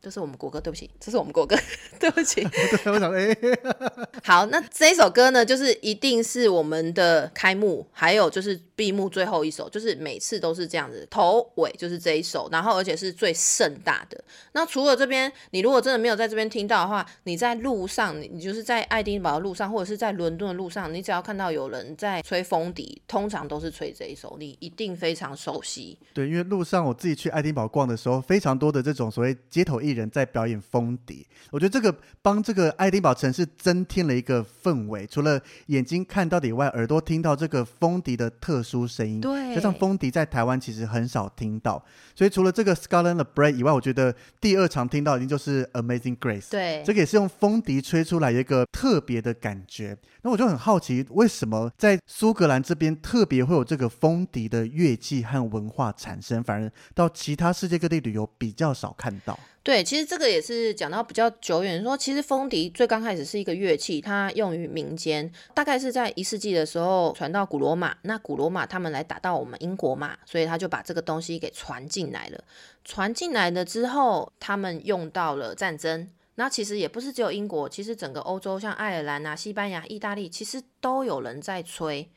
[0.00, 1.56] 这是我们国歌，对不起，这是我们国歌，
[1.98, 2.46] 对不起。
[2.86, 3.36] 我想，哎，
[4.22, 14.22] 好，那这一首歌呢，就是一定是我们的开幕，还有就是闭幕最后一首，就是每次都是这样子，头尾就是这一首，然后而且是最盛大的。
[14.52, 25.98] 那除了这边，你如果真的没有在这边听到的话，你在路上，你就是在爱丁堡的路上，或者是在伦敦的路上，你只要看到有人在吹风笛，通常都是吹这一首，你一定非常熟悉。
[26.14, 35.06] 对，因为路上我自己去爱丁堡逛的时候，非常多的这种所谓街头艺人在表演风笛，我觉得这个帮这个爱丁堡城市增添了一个氛围。
[35.06, 41.82] 除了眼睛看到的以外，耳朵听到这个风笛的特殊声音，对，加上风笛在台湾其实很少听到，
[42.14, 49.96] 所以除了这个 Scotland the Break 以外，我觉得第二场听到一定就是 Amazing Grace，对，这个也是用风笛吹出来一个特别的感觉。
[50.22, 59.38] 那我就很好奇，为什么在苏格兰这边特别会有这个风笛的乐器和文化产生，反而到其他世界各地旅游比较少看到。
[59.62, 72.42] 对，其实这个也是讲到比较久远，说其实风笛最刚开始是一个乐器，它用于民间，大概是在一世纪的时候传到古罗马，那古罗马他们来打到我们英国嘛，所以他就把这个东西给传进来了。
[72.82, 76.08] 传进来了之后，他们用到了战争，
[76.38, 82.08] 那其实也不是只有英国，其实整个欧洲像爱尔兰啊、西班牙、意大利，其实都有人在吹。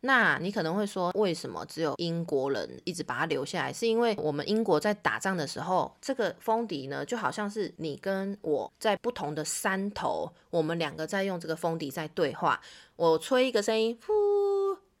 [0.00, 3.72] 那你可能会说，为什么只有英国人一直把它留下来？
[3.72, 12.60] 是因为我们英国在打仗的时候，这个风笛呢，就好像是你跟我在不同的山头，我们两个在用这个风笛在对话。
[12.96, 14.12] 我吹一个声音，呼，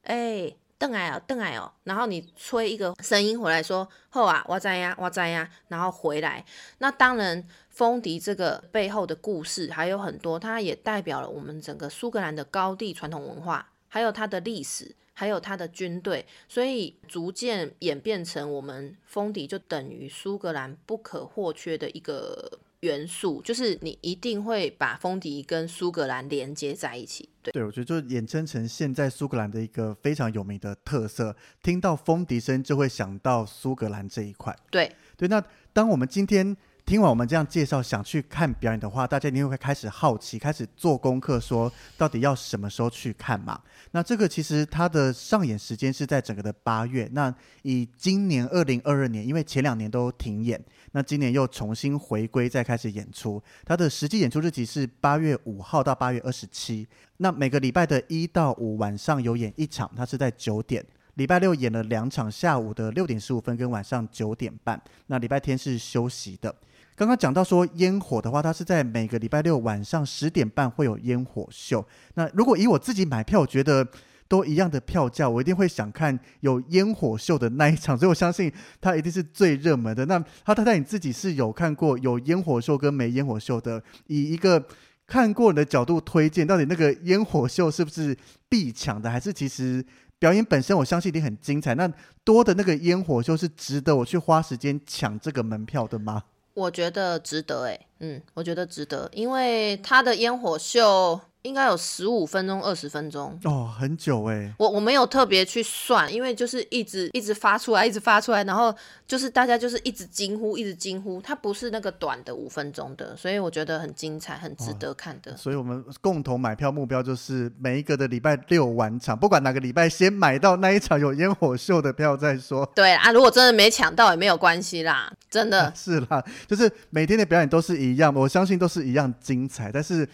[0.02, 6.44] 哎，邓矮哦，邓矮哦，然后你吹一个声音回来，说，后啊，我在呀，我在呀，然后回来。
[6.78, 13.72] 那当然，风笛这个背后的故事还有很多，它也代表了我们整个苏格兰的高地传统文化。
[13.90, 27.28] 还有它的历史，还有它的军队，所以逐渐演变成我们风笛就等于苏格兰不可或缺的一个元素，就是你一定会把风笛跟苏格兰连接在一起。
[27.42, 34.56] 对，对我觉得就衍生成现在苏格兰的一个非常有名的特色，听到风笛声就会想到苏格兰这一块。
[34.70, 36.56] 对，对，那当我们今天。
[36.88, 43.60] 听完我们这样介绍，想去看表演的话，大家一定会开始好奇，开始做功课，说到底要什么时候去看嘛？
[43.90, 47.06] 那这个其实它的上演时间是在整个的八月。
[47.12, 50.58] 那以今年二零二二年，因为前两年都停演，
[50.92, 53.42] 那今年又重新回归，再开始演出。
[53.66, 56.88] 它的实际演出日期是八月五号到八月二十七。
[57.18, 60.82] 那每个礼拜的一到五晚上有演一场，它是在九点。
[61.16, 64.80] 礼拜六演了两场，下午的六点十五分跟晚上九点半。
[65.08, 66.54] 那礼拜天是休息的。
[66.98, 71.86] 刚刚讲到说烟火的话，它是在每个礼拜六晚上十点半会有烟火秀。
[72.14, 73.86] 那如果以我自己买票，我觉得
[74.26, 77.94] 都一样的票价，我一定会想看有烟火秀的那一场。
[77.96, 80.04] 所以我相信它一定是最热门的。
[80.06, 83.80] 那他太太你自己是有看过有烟火秀跟没烟火秀的？
[84.08, 84.66] 以一个
[85.06, 88.16] 看过你的角度推荐，到底那个烟火秀是不是
[88.48, 89.08] 必抢的？
[89.08, 89.86] 还是其实
[90.18, 91.76] 表演本身我相信一定很精彩？
[91.76, 91.88] 那
[92.24, 96.24] 多的那个烟火秀是值得我去花时间抢这个门票的吗？
[96.58, 101.20] 我觉得值得哎，嗯，我觉得值得，因为他的烟火秀。
[101.42, 104.52] 应该有十五分钟、二十分钟哦，很久哎。
[104.58, 108.74] 我我没有特别去算，因为就是一直一直发出来，一直发出来，然后
[109.06, 111.20] 就是大家就是一直惊呼，一直惊呼。
[111.22, 115.36] 它不是那个短的五分钟的，所以我觉得很精彩，很值得看的。
[115.36, 122.70] 所以我们共同买票目标就是每一个的礼拜六晚场，不管哪个礼拜先买到那一场有烟火秀的票再说。
[122.74, 130.06] 对啊，如果真的没抢到也没有关系啦，真的 是啦，就是每天的表演都是一样，我相信都是一样精彩，但是。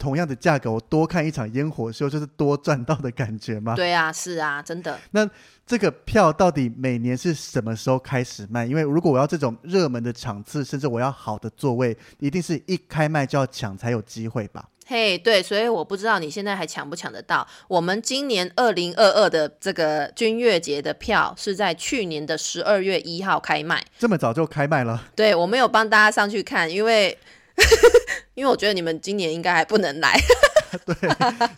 [0.00, 3.74] 同样的价格，我多看一场烟火秀，就是多赚到的感觉吗？
[3.76, 4.98] 对啊，是啊，真的。
[5.10, 5.28] 那
[5.66, 8.64] 这个票到底每年是什么时候开始卖？
[8.64, 14.66] 因为如果我要这种热门的场次，甚至我要好的座位，一定是一开卖就要抢才有机会吧？
[14.86, 17.46] 嘿，对，所以我不知道你现在还抢不抢得到。
[17.68, 25.04] 我们今年二零二二的这个君乐节的票是在去年的十二月一号开卖，这么早就开卖了？
[25.14, 27.18] 对，我没有帮大家上去看，因为。
[28.34, 30.18] 因为我觉得你们今年应该还不能来，
[30.86, 30.94] 对，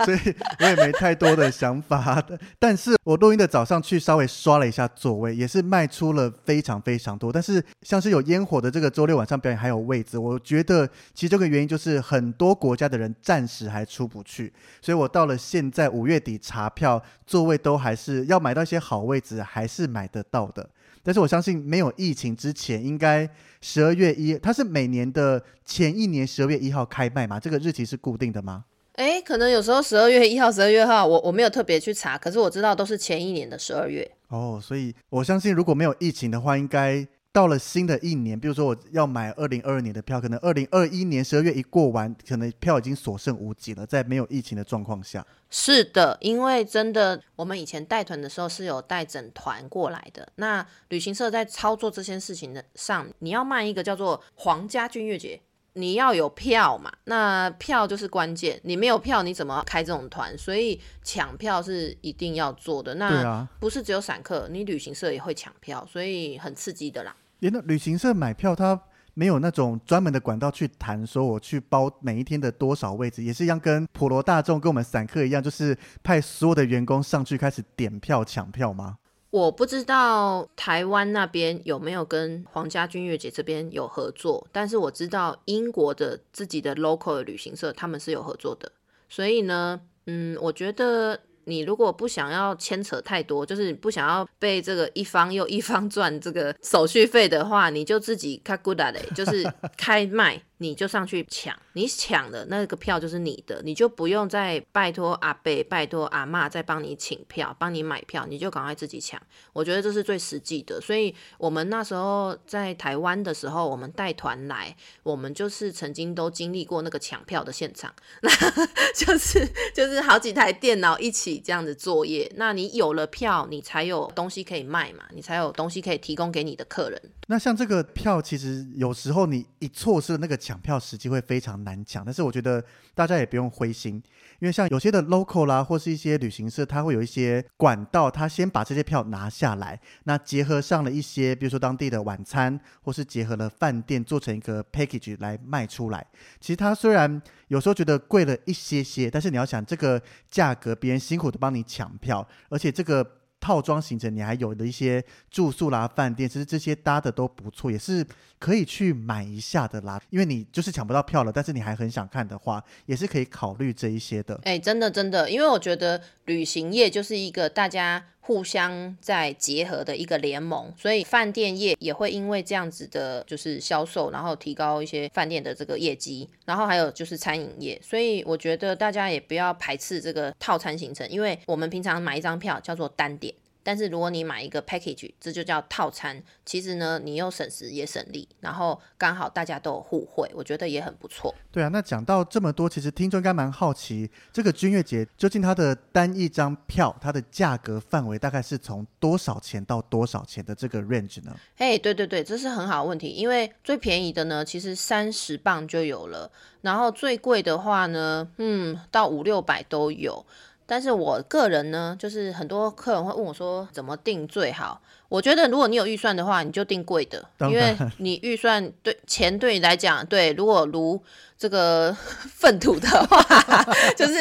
[0.05, 2.25] 所以我也没太多的想法。
[2.59, 7.33] 但是我录音的早上去稍微刷了一下座位，也是卖出了非常非常多。
[7.33, 20.69] 但是像是有烟火的这个周六晚上表演还有位置，我觉得其中一个原因就是很多国家的人暂时还出不去，所以我到了现在五月底查票，座位都还是要买到一些好位置，还是买得到的。
[21.03, 23.29] 但是我相信，没有疫情之前，应该
[23.61, 27.41] 十二月一，它是每年的前一年十二月一号开卖嘛？
[27.41, 28.65] 这个日期是固定的吗？
[28.95, 34.09] 哎，可能有时候十二月一号、十二月号，我我没有特别去查，可是我知道都是前一年的十二月。
[34.29, 45.27] 哦，所以我相信如果没有疫情的话，应该到了新的一年，比如说我要买二零二二年的票，可能二零二一年十二月一过完，可能票已经所剩无几了，在没有疫情的状况下。
[45.49, 50.29] 是的，因为真的，我们以前带团的时候是有带整团过来的。
[50.37, 55.41] 那旅行社在操作这件事情的上，你要卖一个叫做皇家君悦节，
[55.73, 56.93] 你要有票嘛？
[57.05, 60.37] 那票就是关键，你没有票，你怎么开这种团？
[60.37, 62.97] 所以抢票是一定要做的。
[62.97, 67.17] 那不是只有散客，你旅行社也会抢票，所以很刺激的啦。
[67.43, 68.81] 连那旅行社买票，他。
[69.15, 78.97] 没有那种专门的管道去谈，说我去包每一天的多少位置，也是一样，跟普罗大众跟我们散客一样，就是派所有的员工上去开始点票抢票吗？
[79.29, 88.73] 我不知道台湾那边有没有跟皇家君悦姐这边有合作，但是我知道英国的自己的 local 的旅行社他们是有合作的，
[89.11, 91.21] 所以呢，嗯，我觉得。
[91.45, 100.43] 你如果不想要牵扯太多，就是不想要被这个一方又一方 赚这个手续费的话，你就自己开 good 嘞，就是开卖。
[100.63, 109.21] 你就上去抢，你抢的那个票就是你的，你就不用再拜托阿贝、拜托阿妈再帮你请票、帮你买票，你就赶快自己抢。
[109.53, 110.81] 我觉得这是最实际的。
[110.81, 117.93] 所以我们那时候在台湾的时候，我们带团来，我们就是曾经都经历过那个抢票的现场，
[118.23, 118.31] 那
[118.95, 119.45] 就是
[119.75, 122.31] 就是好几台电脑一起这样子作业。
[122.37, 127.03] 那你有了票，你才有东西可以卖嘛，你才有东西可以提供给你的客人。
[127.27, 132.05] 那像这个票，其实有时候你一错失了那个抢抢票时机，会非常难抢。
[132.05, 132.63] 但是我觉得
[132.95, 133.95] 大家也不用灰心，
[134.39, 146.07] 因为像有些的 local 啦，或是一些旅行社，它会有一些管道，它先把这些票拿下来，那结合上了一些，比如说当地的晚餐，或是结合了饭店，做成一个 package 来卖出来。
[146.39, 153.22] 其实它虽然有时候觉得贵了一些些，但是你要想这个价格，别人辛苦的帮你抢票，而且这个。
[153.43, 158.07] 套装行程，你还有的一些住宿啦、饭店，其实这些搭的都不错，也是
[158.39, 160.01] 可以去买一下的啦。
[160.11, 164.39] 因为你就是抢不到票了，但是你还很想看的话，也是可以考虑这一些的。
[164.45, 176.29] 哎，真的真的，因为我觉得旅行业就是一个大家互相在结合的一个联盟，所以饭店业也会因为这样子的，就是销售，然后提高一些饭店的这个业绩。
[176.45, 183.35] 然后还有就是餐饮业，所以我觉得大家也不要排斥这个套餐行程，因为我们平常买一张票叫做单点。
[183.63, 186.23] 但是如果你买一个 package，这就叫套餐。
[186.45, 191.35] 其实呢，你又省时也省力，然后刚好大家都有互惠，我觉得也很不错。
[191.51, 201.35] 对啊，那讲到这么多，其实听众应该蛮好奇，这个君悦节究竟它的单一张票，它的价格范围大概是从多少钱到多少钱的这个 range 呢？
[201.57, 206.31] 嘿，对对对，这是很好的问题，因为最便宜的呢，其实三十磅就有了，
[206.63, 210.25] 然后最贵的话呢，嗯，到五六百都有。
[210.67, 214.81] 但是我个人呢，就是很多客人会问我说怎么定最好。
[215.09, 220.99] 我觉得如果你有预算的话，你就定贵的，因为你预算对钱对你来讲，对，如果如
[221.37, 221.95] 这个
[222.35, 223.23] 粪土的话，
[223.95, 224.15] 就是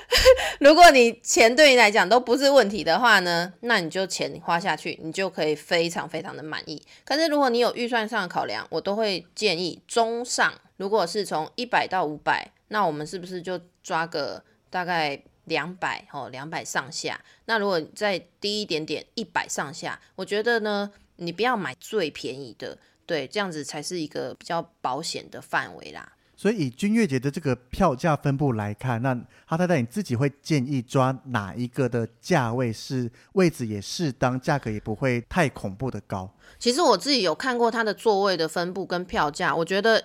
[0.60, 6.82] 如果你钱对你来讲都不是问题的话呢，那你就钱花下去，你就可以非常非常的满意。
[7.06, 15.18] 可是如果你有预算上的考量，我都会建议中上，如果是从一百到五百，那我们是不是就抓个大概？
[15.46, 17.20] 两百哦，两百上下。
[17.46, 26.12] 那如果再低一点点，一百上下，我觉得呢，你不要买最便宜的，对，这样子才是一个比较保险的范围啦。
[26.36, 29.14] 所以以君悦节的这个票价分布来看，那
[29.46, 36.30] 哈太太你自己会建议抓哪一个的价位是位置也适当，价格也不会太恐怖的高？
[36.58, 40.04] 其实我自己有看过它的座位的分布跟票价，我觉得。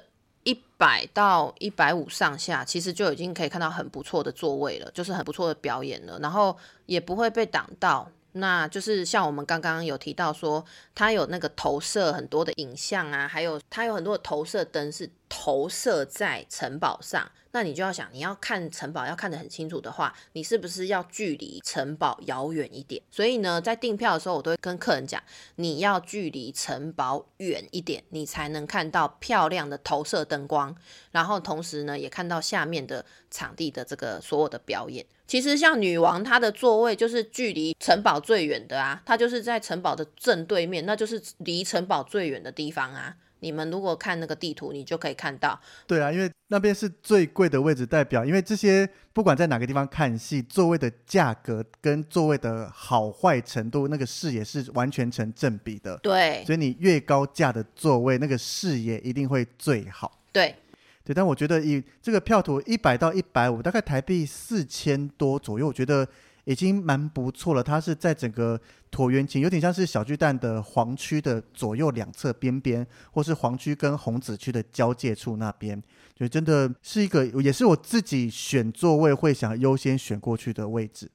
[0.82, 6.58] 百到一百五上下，其实就已经可以看到很不错的座位了，就是很不错的表演了，然后
[6.88, 8.10] 也不会被挡到。
[8.32, 10.66] 那就是像我们刚刚有提到说，
[10.96, 17.30] 它有那个投射很多的影像啊，还有它有很多的投射灯是投射在城堡上。
[17.52, 23.02] 那你就要想，你要看城堡要看得很清楚的话，你是不是要距离城堡遥远一点？
[23.12, 25.22] 所以呢，在订票的时候，我都会跟客人讲，
[25.56, 30.76] 你要距离城堡远一点，你才能看到漂亮的投射灯光，
[31.12, 35.06] 然后同时呢，也看到下面的场地的这个所有的表演。
[35.28, 43.16] 其实像女王她的座位就是距离城堡最远的啊，她就是在城堡的正对面，那就是离城堡最远的地方啊。
[43.42, 45.60] 你们如果看那个地图，你就可以看到。
[45.86, 55.98] 对啊，因为那边是最贵的位置，代表因为这些不管在哪个地方看戏，座位的价格跟座位的好坏程度，那个视野是完全成正比的。
[55.98, 60.20] 对，所以你越高价的座位，那个视野一定会最好。
[60.32, 60.56] 对。
[61.04, 66.08] 对，但我觉得以这个票图一百到一百五，大概台币四千多左右，我觉得
[66.46, 67.64] 已经蛮不错了。
[67.64, 68.60] 它是在整个
[68.92, 75.82] 椭圆形，有点像是小巨蛋的黄区的左右两侧边边，或是黄区跟红紫区的交界处那边，
[76.16, 81.10] 就真的是一个，也是我自己选座位会想优先选过去的位置。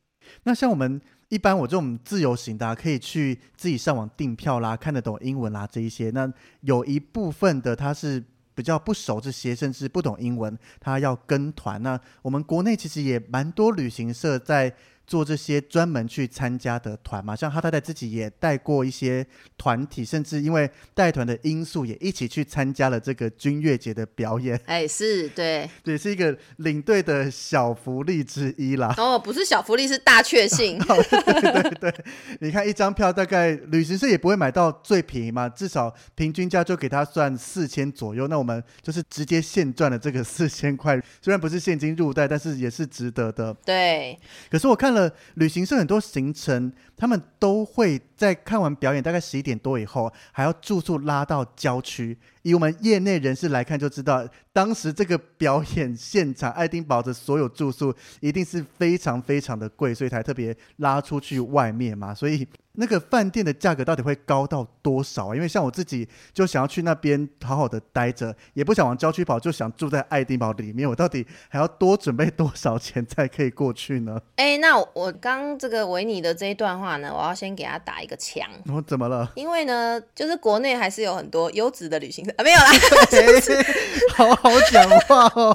[0.45, 6.11] 那像我们一般我这种自由行的，可以去自己上网订票啦，看得懂英文啦这一些。
[6.11, 8.25] 那有一部分的他是。
[8.57, 11.83] 比较不熟这些，甚至不懂英文，他要跟团。
[11.83, 14.75] 那我们国内其实也蛮多旅行社在。
[15.07, 19.25] 做这些专门去参加的团嘛，像哈太太自己也带过一些
[19.57, 24.61] 团体，甚至因为带团的因素，也一起去参加了这个军乐节的表演。
[24.67, 28.93] 哎，是对，也，是一个领队的小福利之一啦。
[28.99, 30.77] 哦，不是小福利，是大确幸。
[30.83, 32.05] 对对对，
[32.41, 38.27] 你看一张票，大概旅行社也不会买到最便宜嘛，至少平均价就给他算四千左右。
[38.27, 43.55] 那我们就是直接现赚了这个四千块，虽然不是现金入袋，但是也是值得的。
[43.65, 44.19] 对，
[44.51, 44.96] 可是我看。
[44.97, 52.19] 了旅行社很多行程，他们都会在看完表演大概十一点多以后，还要住宿拉到郊区。
[52.43, 62.13] 以我们业内人士来看，就知道当时这个表演现场，爱丁堡的所有住宿一定是非常非常的贵，所以才特别拉出去外面嘛。
[62.13, 62.49] 所以。
[62.77, 65.35] 那个饭店的价格到底会高到多少啊？
[65.35, 70.89] 因为像我自己就想要去那边好好的待着，也不想往郊区跑，就想住在爱丁堡里面。
[70.89, 74.21] 我到底还要多准备多少钱才可以过去呢？
[74.37, 78.47] 哎，那我刚这个维尼的这一段话呢，我要先给他打一个枪。
[78.73, 79.31] 我怎么了？
[79.35, 82.71] 因为呢，就是国内还是有很多优质的旅行社啊，没有啦，
[84.17, 85.55] 好好讲话哦。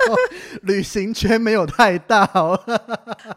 [0.63, 2.59] 旅行圈没有太大哦。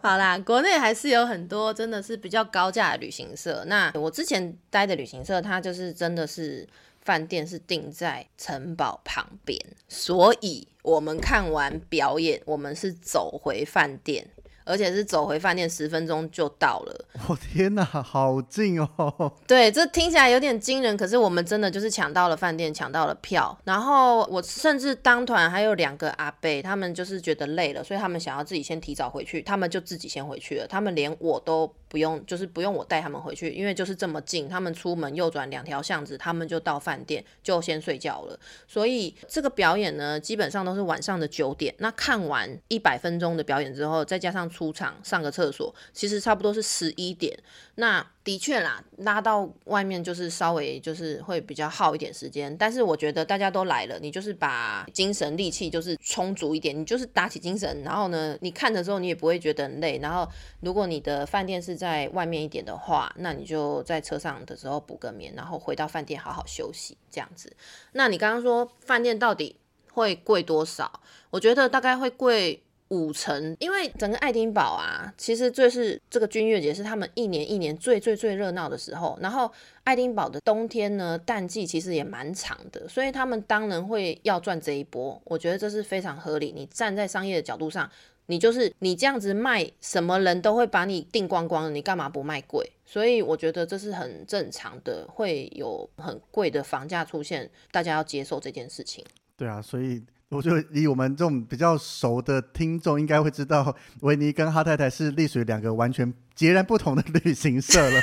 [0.03, 3.64] 好啦，国内还是有很多真的是比较高价的旅行社。
[3.66, 6.66] 那那我之前待的旅行社，它就是真的是
[7.01, 9.59] 饭店是定在城堡旁边，
[9.89, 14.29] 所以我们看完表演，我们是走回饭店。
[14.65, 17.05] 而且是走回饭店十分钟就到了。
[17.29, 19.33] 我 天哪，好近哦！
[19.47, 23.57] 对，这听起来有点惊人，可是我们真的就是抢到了饭店，抢到了票。
[23.65, 30.67] 然后我甚至当团还有两个阿贝，他们就是觉得累了，所以他们想要自己先提早回去，他们就自己先回去了。
[30.67, 38.39] 他们连我都不用，就是不用我带他们回去，因为就是这么近，他们出门右转两条巷子，他们就到饭店就先睡觉了。
[38.67, 41.75] 所以这个表演呢，基本上都是晚上的九点。
[41.79, 47.37] 那看完一百分钟的表演之后，再加上出场上个厕所，其实差不多是十一点。
[47.75, 52.57] 那的确啦，拉到外面就是稍微就是会比较耗一点时间。
[52.57, 57.83] 但是我觉得大家都来了，你就是把精神力气就是充足一点，你就是打起精神。
[57.83, 59.99] 然后呢，你看的时候你也不会觉得很累。
[59.99, 60.27] 然后
[60.61, 67.53] 如果你的饭店是在外面一点的话，那你就在车上的时候补个眠，然后回到饭店好好休息这样子。
[67.93, 69.57] 那你刚刚说饭店到底
[69.93, 71.01] 会贵多少？
[71.31, 72.64] 我觉得大概会贵。
[72.95, 79.19] 五成，因为整个爱丁堡啊，其实最是这个军乐节是他们一年一年最最最热闹的时候。
[79.21, 79.51] 然后
[79.83, 85.21] 爱丁堡的冬天呢，淡季其实也蛮长的，所以他们当然会要赚这一波。
[85.25, 86.53] 我觉得这是非常合理。
[86.55, 87.91] 你站在商业的角度上，
[88.27, 92.71] 你就是你这样子卖，什么人都会把你订光光，你干嘛不卖贵？
[92.87, 99.05] 所以我觉得这是很正常的，会有很贵的房价出现，大家要接受这件事情。
[99.37, 100.03] 对啊，所以。
[100.35, 108.03] 我就以我们这种比较熟的听众，应该会知道，维尼跟哈太太是隶属于两个完全截然不同的旅行社了。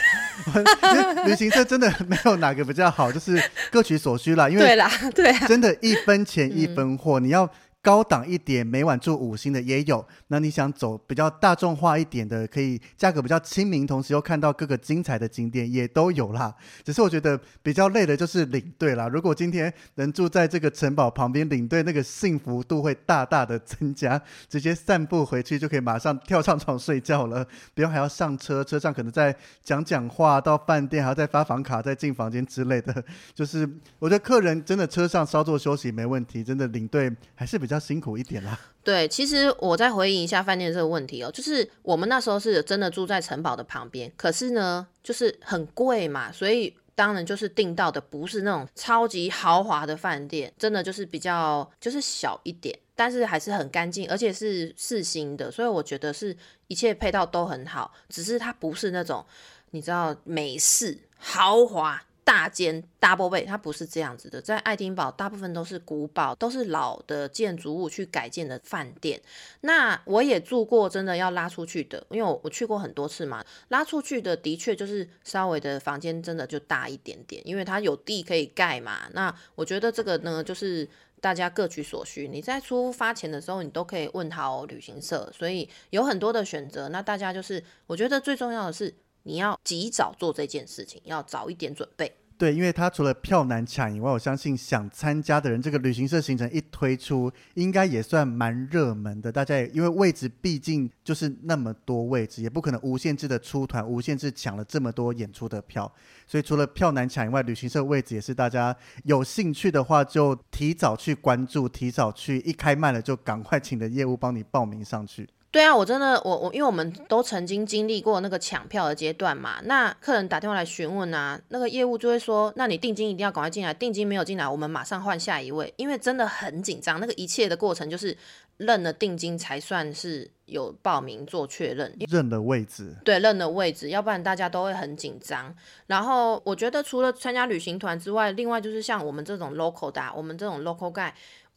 [1.27, 4.47] 旅行社真的没有哪个比较好，就是各取所需啦。
[4.49, 7.49] 因为对啦，对，真的一分钱一分货，你要。
[7.83, 10.05] 高档一点，每晚住五星的也有。
[10.27, 16.55] 那你想走比较大众化一点的，可以价格比较亲民，同时又看到各个精彩的景点，也都有啦。
[16.83, 19.07] 只是我觉得比较累的就是领队啦。
[19.07, 33.03] 如果今天能住在这个城堡旁边，领队那个幸福度会大大的增加，直接散步回去就可以马上跳上床睡觉了，不用还要上车，车上可能在讲讲话，到饭店还要再发房卡，再进房间之类的。
[33.33, 33.67] 就是
[33.97, 37.70] 我觉得客人真的车上稍作休息没问题，真的领队还是比较。
[37.71, 38.59] 比较辛苦一点啦。
[38.83, 56.35] 对，其实我再回应一下饭店这个问题哦，就是我们那时候是真的住在城堡的旁边，可是呢，就是很贵嘛，所以当然就是订到的不是那种超级豪华的饭店，真的就是比较就是小一点，但是还是很干净，而且是四星的，所以我觉得是
[56.67, 59.25] 一切配套都很好，只是它不是那种
[59.69, 62.03] 你知道美式豪华。
[62.23, 64.41] 大间 double 倍，它不是这样子的。
[64.41, 69.21] 在爱丁堡，大部分都是古堡，都是老的建筑物去改建的饭店。
[69.61, 73.43] 那我也住过，真的要拉出去的，因为我我去过很多次嘛。
[73.69, 79.09] 拉出去的的确就是稍微的房间真的就大一点点，因为它有地可以盖嘛。
[79.13, 80.87] 那我觉得这个呢，就是。
[81.21, 82.27] 大家各取所需。
[82.27, 86.89] 你在出发前的时候，你都可以问好旅行社，所以有很多的选择。
[86.89, 88.91] 那大家就是，我觉得最重要的是
[89.23, 92.13] 你要及早做这件事情，要早一点准备。
[92.37, 99.31] 对，因为它除了票难抢以外，我相信想参加的人，这个旅行社行程一推出，应该也算蛮热门的。
[99.31, 105.93] 大家也因为位置毕竟就是那么多位置，也不可能无限制的出团，无限制抢了这么多演出的票，
[106.25, 115.29] 所以除了票难抢以外，旅行社位置也是大家有兴趣的话，就提早去关注，提早去，一开卖了就赶快请的业务帮你报名上去。
[115.51, 119.59] 对啊，我真的，我我，因为我们都曾经经历过那个抢票的阶段嘛。
[119.65, 125.73] 那客人打电话来询问啊，那个业务就会说，那你定金一定要赶快进来，定金没有进来，我们马上换下一位。
[125.75, 128.15] 因为真的很紧张，那个一切的过程就是
[128.55, 132.95] 认了定金才算是有报名做确认，认了位置。
[133.03, 135.53] 对，认了位置，要不然大家都会很紧张。
[135.85, 141.11] 然后我觉得除了参加旅行团之外，另外就是像我们这种 local 的，我们这种 local guy。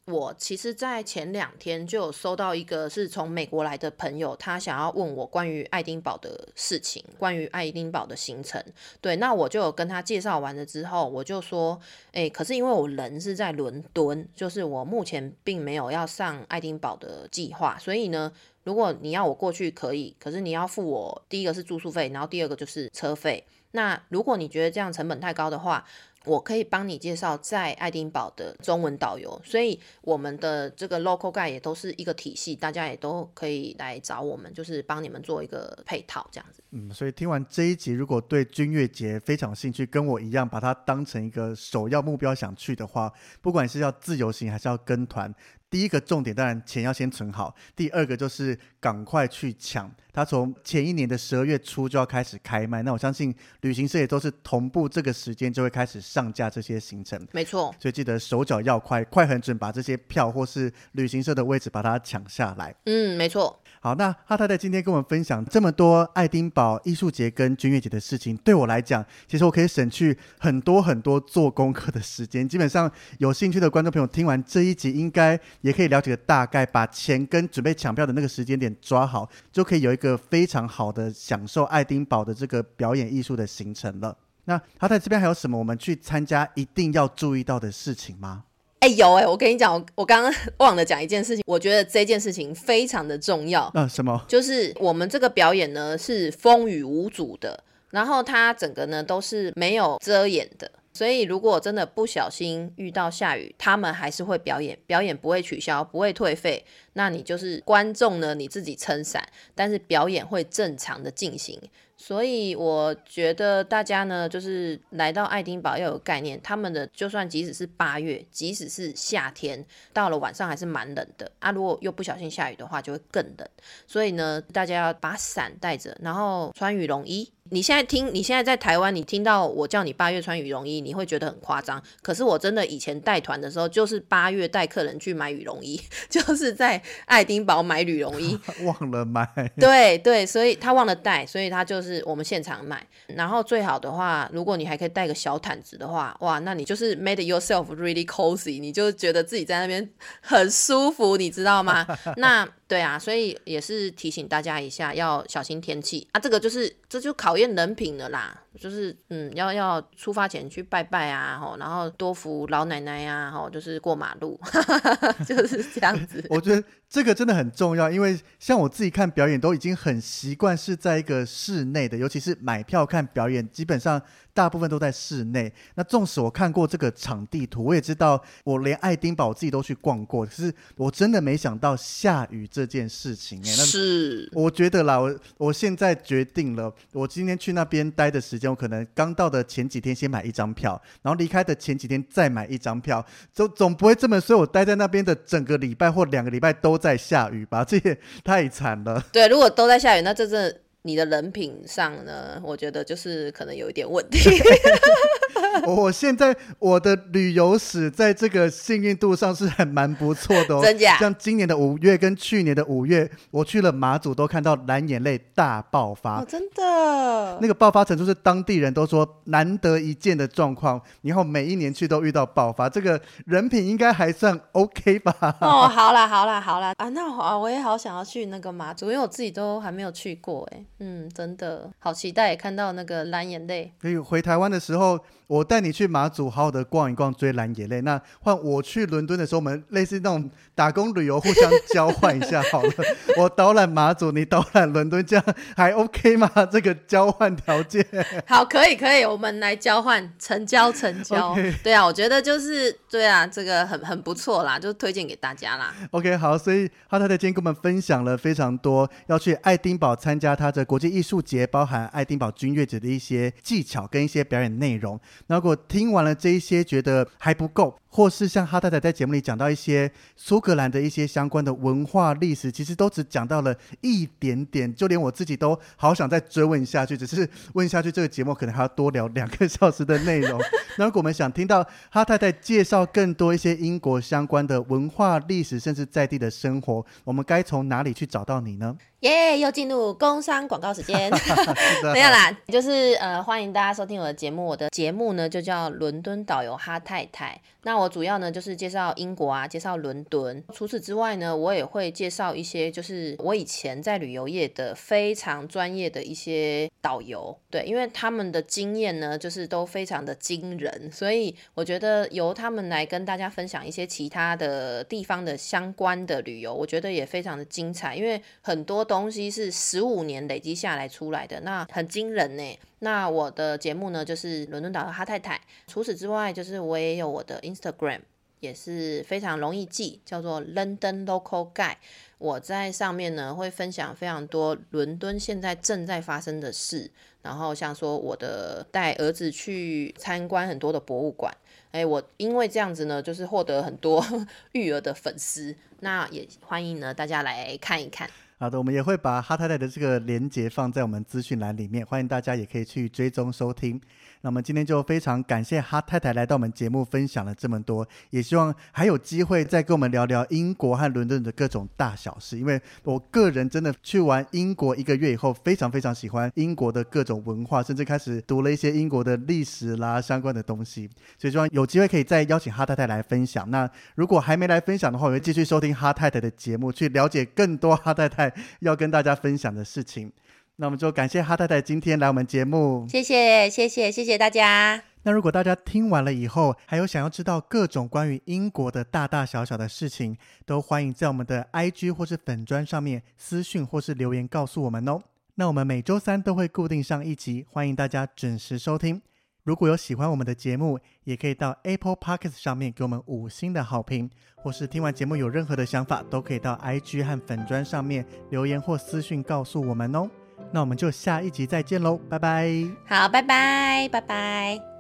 [0.07, 8.63] 我其实，在前两天就有收到一个是从美国来的朋友，他想要问我关于爱丁堡的事情，关于爱丁堡的行程。
[9.01, 11.81] 对，那我就有跟他介绍完了之后，我就说，
[12.13, 18.31] 哎，可是因为我人是在伦敦，就是我目前并没有要上爱丁堡的计划，所以呢，
[18.65, 23.43] 如果你要我过去可以，可是你要付我第一个是住宿费，然后第二个就是车费。
[23.71, 25.85] 那如果你觉得这样成本太高的话，
[26.25, 36.63] 我可以帮你介绍在爱丁堡的中文导游，所以我们的这个 local guide 也都是一个体系，大家也都可以来找我们，就是帮你们做一个配套这样子。
[36.71, 45.33] 嗯，所以听完这一集，如果对君悦节非常兴趣，跟我一样把它当成一个首要目标想去的话，不管是要自由行还是要跟团。
[45.75, 49.93] 第一个重点当然钱要先存好，第二个就是赶快去抢。
[50.13, 57.21] 它从前一年的十二月初就要开始开卖，那我相信旅行社也都是同步这个时间就会开始上架这些行程。
[57.33, 62.73] 没错，所以记得手脚要快，快很准，把这些票或是旅行社的位置把它抢下来。
[62.85, 63.59] 嗯，没错。
[63.85, 72.49] 好，那哈太太今天跟我们分享这么多爱丁堡艺术节跟军乐节的事情，对我来讲，其实我可以省去很多很多做功课的时间。
[72.49, 84.17] 基本上有兴趣的观众朋友听完这一集，应该也可以了解个大概，把钱跟准备抢票的那个时间点抓好，就可以有一个非常好的享受爱丁堡的这个表演艺术的行程了。
[84.47, 88.45] 那哈太这边还有什么我们去参加一定要注意到的事情吗？
[88.85, 93.71] 哎，有哎，我跟你讲，我我刚刚 忘了讲一件事情，我觉得这件事情非常的重要。
[93.73, 94.23] 嗯，什么？
[94.29, 106.63] 就是我们这个表演呢是风雨无阻的，然后它整个呢都是没有遮掩的，所以如果真的不小心遇到下雨，他们还是会表演，表演不会取消，不会退费。
[106.95, 109.23] 那你就是观众呢，你自己撑伞，
[109.55, 111.61] 但是表演会正常的进行。
[111.97, 121.53] 所以我觉得大家呢，就是来到爱丁堡要有概念，他们的就算即使是八月，即使是夏天，到了晚上还是蛮冷的啊。
[121.53, 123.49] 如果又不小心下雨的话，就会更冷。
[123.87, 127.31] 所以呢，大家要把伞带着，然后穿羽绒衣。
[127.51, 131.81] 你现在听，你现在在台湾，你听到我叫你八月穿羽绒衣，你会觉得很夸张。
[132.03, 135.79] 可是我真的以前带团的时候，就是八月带客人去买羽绒衣，
[136.09, 139.27] 就是在爱丁堡买羽绒衣， 忘了买。
[139.59, 142.85] 对对，所以他忘了带，所以他就是我们现场买。
[143.07, 149.89] 然后最好的话，如果你还可以带个小毯子的话，哇，那你就是 made yourself really cozy，你就觉得自己在那边
[150.21, 151.87] 很舒服，你知道吗？
[152.17, 152.49] 那。
[152.67, 156.21] 对啊，所以也是提醒大家一下，要小心天气啊。
[156.21, 158.41] 这个就是这就考验人品了啦。
[158.59, 164.39] 就是嗯，要要出发前去拜拜啊，吼，然后多扶老奶奶呀，吼，就是过马路，
[165.27, 166.25] 就是这样子。
[166.31, 166.63] 我觉得
[166.95, 174.01] 这个真的很重要，因为像我自己看表演都已经很习惯是在一个室内的，尤其是买票看表演，基本上
[174.33, 175.53] 大部分都在室内。
[175.75, 183.41] 那纵使我看过这个场地图，我也知道我连爱丁堡自己都去逛过，可是我真的没想到下雨这件事情。
[183.43, 188.49] 哎，是，我觉得啦，我我现在决定了，我今天去那边待的时间。
[188.49, 197.65] 我可能刚到的前几天先买一张票，然后离开的前几天再买一张票，总总不会这么所以，我待在那边的整个礼拜或两个礼拜都在下雨吧？
[197.65, 199.03] 这也太惨了。
[199.11, 202.39] 对，如果都在下雨，那这阵你的人品上呢？
[202.45, 204.19] 我觉得就是可能有一点问题。
[205.67, 210.97] 我现在我的旅游史在这个幸运度上是很蛮不错的哦，真假？
[210.99, 217.39] 像今年的五月跟去年的五月，我去了马祖，都看到蓝眼泪大爆发，真的。
[217.41, 225.15] 那个爆发程度是当地人都说难得一见的状况，然后每一年去都遇到爆发，这个人品应该还算 OK 吧？
[225.41, 233.73] 哦，好啦好啦好啦啊，那好，我也好想要去那个马祖，因为我自己都还没有去过，哎，嗯，真的好期待看到那个蓝眼泪。
[233.81, 234.99] 所以回台湾的时候，
[235.29, 235.44] 我。
[235.45, 237.81] 带你去马祖好好的逛一逛，追蓝眼泪。
[237.83, 242.73] 那换我去伦敦的时候，我们类似那种打工旅游，互相交换一下好了。
[243.17, 245.25] 我导览马祖，你导览伦敦，这样
[245.57, 246.31] 还 OK 吗？
[246.51, 247.87] 这个交换条件？
[248.27, 251.37] 好，可以可以，我们来交换，成交成交。
[251.63, 255.75] 对啊，我觉得就是对啊，这个很很不错啦，就推荐给大家啦。
[255.91, 264.99] OK，好，所以哈太太今天跟我们分享了非常多要去爱丁堡参加他的国际艺术节，包含爱丁堡军乐节的一些技巧跟一些表演内容。
[265.27, 280.41] 那如果听完了这一些觉得还不够，或是像哈太太在节目里讲到一些苏格兰的一些相关的文化历史，其实都只讲到了一点点，就连我自己都好想再追问下去，只是问下去这个节目可能还要多聊两个小时的内容。
[280.77, 288.77] 那如果我们想听到哈太太介绍更多一些英国相关的文化历史，甚至在地的生活，我们该从哪里去找到你呢？
[289.01, 291.15] 耶又进入工商广告时间。
[291.15, 294.47] 是的没有啦，就是呃，欢迎大家收听我的节目。
[294.47, 297.41] 我的节目呢就叫伦敦导游哈太太。
[297.65, 300.43] 那我主要呢就是介绍英国啊，介绍伦敦。
[300.53, 307.37] 除此之外呢，我也会介绍一些就是我以前在旅游业的非常专业的一些导游。
[307.51, 322.59] 对，因为他们的经验呢，就是都非常的惊人，所以我觉得由他们来跟大家分享一些其他的地方的相关的旅游，我觉得也非常的精彩，因为很多东西是十五年累积下来出来的，那很惊人呢。
[322.81, 325.41] 那我的节目呢，就是伦敦导游哈太太。
[325.67, 328.01] 除此之外，就是我也有我的 Instagram，
[328.41, 331.77] 也是非常容易记，叫做 London Local Guy。
[332.19, 336.91] 我在上面呢会分享非常多伦敦现在正在发生的事，
[337.23, 341.35] 然后像说我的带儿子去参观很多的博物馆，
[341.73, 344.03] 哎，我因为这样子呢，就是获得很多
[344.53, 348.09] 育儿的粉丝，那也欢迎呢大家来看一看。
[348.37, 353.81] 好的，我们也会把哈太太的这个连接放在我们资讯栏里面，欢迎大家也可以去追踪收听。
[354.23, 362.37] 那么今天就非常感谢哈太太来到我们节目分享了这么多，也希望还有机会再跟我们聊聊英国和伦敦的各种大小事。
[362.37, 370.91] 因为我个人真的去完英国一个月以后，非常非常喜欢英国的各种文化，甚至开始读了一些英国的历史啦相关的东西。
[371.17, 373.49] 所以希望有机会可以再邀请哈太太来分享。
[373.51, 380.11] 那如果还没来分享的话，我会继续收听哈太太的节目，去了解更多哈太太要跟大家分享的事情。
[380.57, 382.87] 那我们就感谢哈太太今天来我们节目。
[382.89, 384.83] 谢谢，谢谢，谢谢大家。
[385.03, 390.17] 那如果大家听完了以后，还有想要知道各种关于英国的大大小小的事情，
[390.47, 395.03] 都欢迎在我们的 IG 或是粉砖上面私讯或是留言告诉我们哦。
[395.35, 399.03] 那我们每周三都会固定上一集，欢迎大家准时收听。
[399.45, 410.09] 如果有喜欢我们的节目，也可以到 Apple Podcast 上面给我们五星的好评，或是听完节目有任何的想法，都可以到 IG 和粉砖上面留言或私讯告诉我们哦。
[410.51, 412.51] 那我们就下一集再见喽，拜拜。
[412.87, 414.74] 好，拜拜，拜拜。